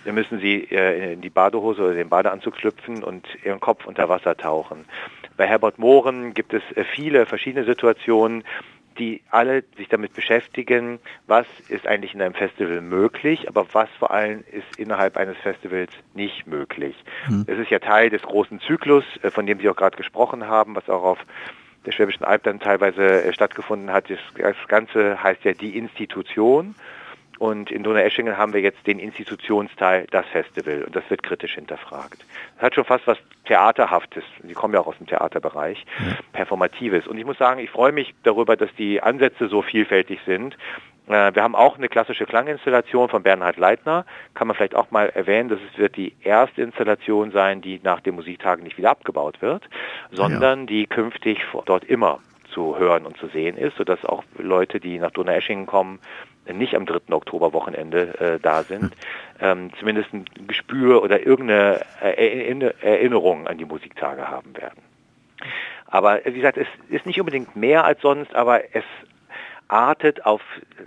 dann 0.05 0.15
müssen 0.15 0.41
Sie 0.41 0.65
äh, 0.71 1.13
in 1.15 1.21
die 1.21 1.31
Badehose 1.31 1.83
oder 1.83 1.95
den 1.95 2.09
Badeanzug 2.09 2.57
schlüpfen 2.57 3.03
und 3.05 3.27
Ihren 3.45 3.61
Kopf 3.61 3.87
unter 3.87 4.09
Wasser 4.09 4.37
tauchen. 4.37 4.85
Bei 5.37 5.47
Herbert 5.47 5.79
Mohren 5.79 6.35
gibt 6.35 6.55
es 6.55 6.63
äh, 6.75 6.85
viele 6.85 7.27
verschiedene 7.27 7.65
Situationen, 7.65 8.45
die 8.99 9.23
alle 9.31 9.65
sich 9.77 9.89
damit 9.89 10.13
beschäftigen, 10.13 10.99
was 11.27 11.47
ist 11.69 11.87
eigentlich 11.87 12.15
in 12.15 12.21
einem 12.21 12.35
Festival 12.35 12.81
möglich, 12.81 13.49
aber 13.49 13.67
was 13.73 13.89
vor 13.99 14.11
allem 14.11 14.45
ist 14.51 14.79
innerhalb 14.79 15.17
eines 15.17 15.37
Festivals 15.39 15.91
nicht 16.15 16.47
möglich. 16.47 16.95
Mhm. 17.29 17.45
Es 17.47 17.59
ist 17.59 17.71
ja 17.71 17.79
Teil 17.79 18.11
des 18.11 18.23
großen 18.23 18.61
Zyklus, 18.61 19.05
äh, 19.23 19.31
von 19.31 19.47
dem 19.47 19.61
Sie 19.61 19.69
auch 19.69 19.77
gerade 19.77 19.97
gesprochen 19.97 20.47
haben, 20.47 20.77
was 20.77 20.89
auch 20.89 21.03
auf 21.03 21.19
der 21.87 21.93
Schwäbischen 21.93 22.25
Alb 22.25 22.43
dann 22.43 22.61
teilweise 22.61 23.33
stattgefunden 23.33 23.91
hat. 23.91 24.11
Das 24.11 24.55
Ganze 24.69 25.23
heißt 25.23 25.45
ja 25.45 25.53
die 25.53 25.79
Institution. 25.79 26.75
Und 27.41 27.71
in 27.71 27.83
Donaueschingen 27.83 28.37
haben 28.37 28.53
wir 28.53 28.61
jetzt 28.61 28.87
den 28.87 28.99
Institutionsteil, 28.99 30.07
das 30.11 30.27
Festival. 30.27 30.85
Und 30.85 30.95
das 30.95 31.09
wird 31.09 31.23
kritisch 31.23 31.55
hinterfragt. 31.55 32.23
Das 32.57 32.65
hat 32.65 32.75
schon 32.75 32.85
fast 32.85 33.07
was 33.07 33.17
Theaterhaftes. 33.47 34.25
Sie 34.43 34.53
kommen 34.53 34.75
ja 34.75 34.81
auch 34.81 34.87
aus 34.87 34.99
dem 34.99 35.07
Theaterbereich. 35.07 35.87
Performatives. 36.35 37.07
Und 37.07 37.17
ich 37.17 37.25
muss 37.25 37.39
sagen, 37.39 37.59
ich 37.59 37.71
freue 37.71 37.93
mich 37.93 38.15
darüber, 38.25 38.59
dass 38.59 38.69
die 38.77 39.03
Ansätze 39.03 39.49
so 39.49 39.63
vielfältig 39.63 40.21
sind. 40.27 40.59
Äh, 41.09 41.35
wir 41.35 41.43
haben 41.43 41.55
auch 41.55 41.79
eine 41.79 41.89
klassische 41.89 42.27
Klanginstallation 42.27 43.09
von 43.09 43.23
Bernhard 43.23 43.57
Leitner. 43.57 44.05
Kann 44.35 44.47
man 44.47 44.55
vielleicht 44.55 44.75
auch 44.75 44.91
mal 44.91 45.09
erwähnen, 45.09 45.49
dass 45.49 45.61
es 45.73 45.79
wird 45.79 45.97
die 45.97 46.13
erste 46.21 46.61
Installation 46.61 47.31
sein, 47.31 47.63
die 47.63 47.81
nach 47.83 48.01
den 48.01 48.17
Musiktagen 48.17 48.65
nicht 48.65 48.77
wieder 48.77 48.91
abgebaut 48.91 49.41
wird, 49.41 49.67
sondern 50.13 50.61
ja. 50.61 50.67
die 50.67 50.87
künftig 50.87 51.39
dort 51.65 51.85
immer 51.85 52.21
zu 52.53 52.79
hören 52.79 53.07
und 53.07 53.17
zu 53.17 53.29
sehen 53.29 53.57
ist, 53.57 53.77
sodass 53.77 54.05
auch 54.05 54.25
Leute, 54.37 54.81
die 54.81 54.99
nach 54.99 55.11
Donaueschingen 55.11 55.67
kommen, 55.67 56.01
nicht 56.53 56.75
am 56.75 56.87
3. 56.87 57.13
Oktoberwochenende 57.15 58.19
äh, 58.19 58.39
da 58.41 58.63
sind, 58.63 58.95
ähm, 59.41 59.71
zumindest 59.79 60.13
ein 60.13 60.25
Gespür 60.47 61.03
oder 61.03 61.25
irgendeine 61.25 61.85
Erinnerung 62.01 63.47
an 63.47 63.59
die 63.59 63.65
Musiktage 63.65 64.29
haben 64.29 64.57
werden. 64.57 64.83
Aber 65.87 66.21
wie 66.25 66.33
gesagt, 66.33 66.57
es 66.57 66.69
ist 66.89 67.07
nicht 67.07 67.19
unbedingt 67.19 67.57
mehr 67.57 67.85
als 67.85 68.01
sonst, 68.01 68.35
aber 68.35 68.75
es 68.75 68.85
artet 69.69 70.25
auf 70.25 70.41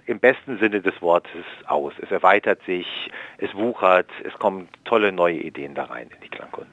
im 0.06 0.20
besten 0.20 0.60
Sinne 0.60 0.82
des 0.82 1.02
Wortes 1.02 1.46
aus. 1.68 1.94
Es 2.02 2.12
erweitert 2.12 2.62
sich, 2.66 2.88
es 3.38 3.54
wuchert, 3.54 4.10
es 4.24 4.34
kommen 4.34 4.68
tolle 4.84 5.12
neue 5.12 5.38
Ideen 5.38 5.74
da 5.74 5.86
rein 5.86 6.08
in 6.14 6.22
die 6.22 6.30
Klangkunst. 6.30 6.72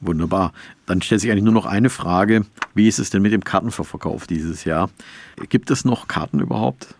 Wunderbar. 0.00 0.52
Dann 0.86 1.02
stellt 1.02 1.20
sich 1.20 1.30
eigentlich 1.30 1.44
nur 1.44 1.52
noch 1.52 1.66
eine 1.66 1.90
Frage. 1.90 2.44
Wie 2.74 2.86
ist 2.86 2.98
es 2.98 3.10
denn 3.10 3.22
mit 3.22 3.32
dem 3.32 3.44
Kartenverkauf 3.44 4.26
dieses 4.26 4.64
Jahr? 4.64 4.90
Gibt 5.48 5.70
es 5.70 5.84
noch 5.84 6.06
Karten 6.06 6.40
überhaupt? 6.40 6.94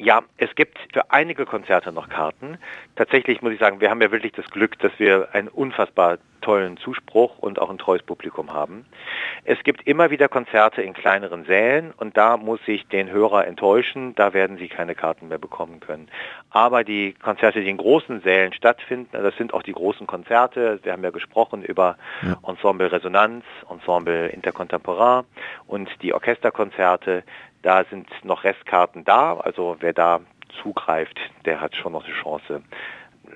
Ja, 0.00 0.22
es 0.36 0.54
gibt 0.54 0.78
für 0.92 1.10
einige 1.10 1.44
Konzerte 1.44 1.90
noch 1.90 2.08
Karten. 2.08 2.58
Tatsächlich 2.94 3.42
muss 3.42 3.52
ich 3.52 3.58
sagen, 3.58 3.80
wir 3.80 3.90
haben 3.90 4.00
ja 4.00 4.12
wirklich 4.12 4.32
das 4.32 4.46
Glück, 4.46 4.78
dass 4.78 4.92
wir 4.98 5.28
einen 5.32 5.48
unfassbar 5.48 6.18
tollen 6.40 6.76
Zuspruch 6.76 7.38
und 7.38 7.58
auch 7.58 7.68
ein 7.68 7.78
treues 7.78 8.02
Publikum 8.02 8.52
haben. 8.52 8.86
Es 9.44 9.58
gibt 9.64 9.86
immer 9.86 10.10
wieder 10.10 10.28
Konzerte 10.28 10.82
in 10.82 10.94
kleineren 10.94 11.44
Sälen 11.44 11.92
und 11.96 12.16
da 12.16 12.36
muss 12.36 12.60
ich 12.66 12.86
den 12.86 13.10
Hörer 13.10 13.46
enttäuschen, 13.46 14.14
da 14.14 14.32
werden 14.32 14.56
sie 14.56 14.68
keine 14.68 14.94
Karten 14.94 15.28
mehr 15.28 15.38
bekommen 15.38 15.80
können. 15.80 16.08
Aber 16.50 16.84
die 16.84 17.14
Konzerte, 17.14 17.60
die 17.60 17.68
in 17.68 17.76
großen 17.76 18.20
Sälen 18.20 18.52
stattfinden, 18.52 19.10
das 19.12 19.36
sind 19.36 19.52
auch 19.52 19.62
die 19.62 19.72
großen 19.72 20.06
Konzerte, 20.06 20.78
wir 20.82 20.92
haben 20.92 21.02
ja 21.02 21.10
gesprochen 21.10 21.62
über. 21.62 21.96
Ensemble 22.46 22.90
Resonanz, 22.90 23.44
Ensemble 23.70 24.28
Intercontemporain 24.28 25.24
und 25.66 25.90
die 26.02 26.14
Orchesterkonzerte, 26.14 27.24
da 27.62 27.84
sind 27.90 28.08
noch 28.24 28.44
Restkarten 28.44 29.04
da, 29.04 29.34
also 29.34 29.76
wer 29.80 29.92
da 29.92 30.20
zugreift, 30.62 31.18
der 31.44 31.60
hat 31.60 31.76
schon 31.76 31.92
noch 31.92 32.04
eine 32.04 32.14
Chance, 32.14 32.62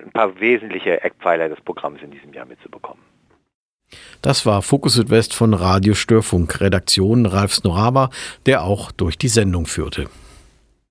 ein 0.03 0.11
paar 0.11 0.39
wesentliche 0.39 1.01
Eckpfeiler 1.03 1.49
des 1.49 1.61
Programms 1.61 2.01
in 2.01 2.11
diesem 2.11 2.33
Jahr 2.33 2.45
mitzubekommen. 2.45 3.03
Das 4.21 4.45
war 4.45 4.61
Fokus 4.61 4.93
Südwest 4.93 5.35
von 5.35 5.53
Radio 5.53 5.93
Störfunk, 5.93 6.61
Redaktion 6.61 7.25
Ralf 7.25 7.53
Snoraba, 7.53 8.09
der 8.45 8.63
auch 8.63 8.91
durch 8.91 9.17
die 9.17 9.27
Sendung 9.27 9.65
führte. 9.65 10.07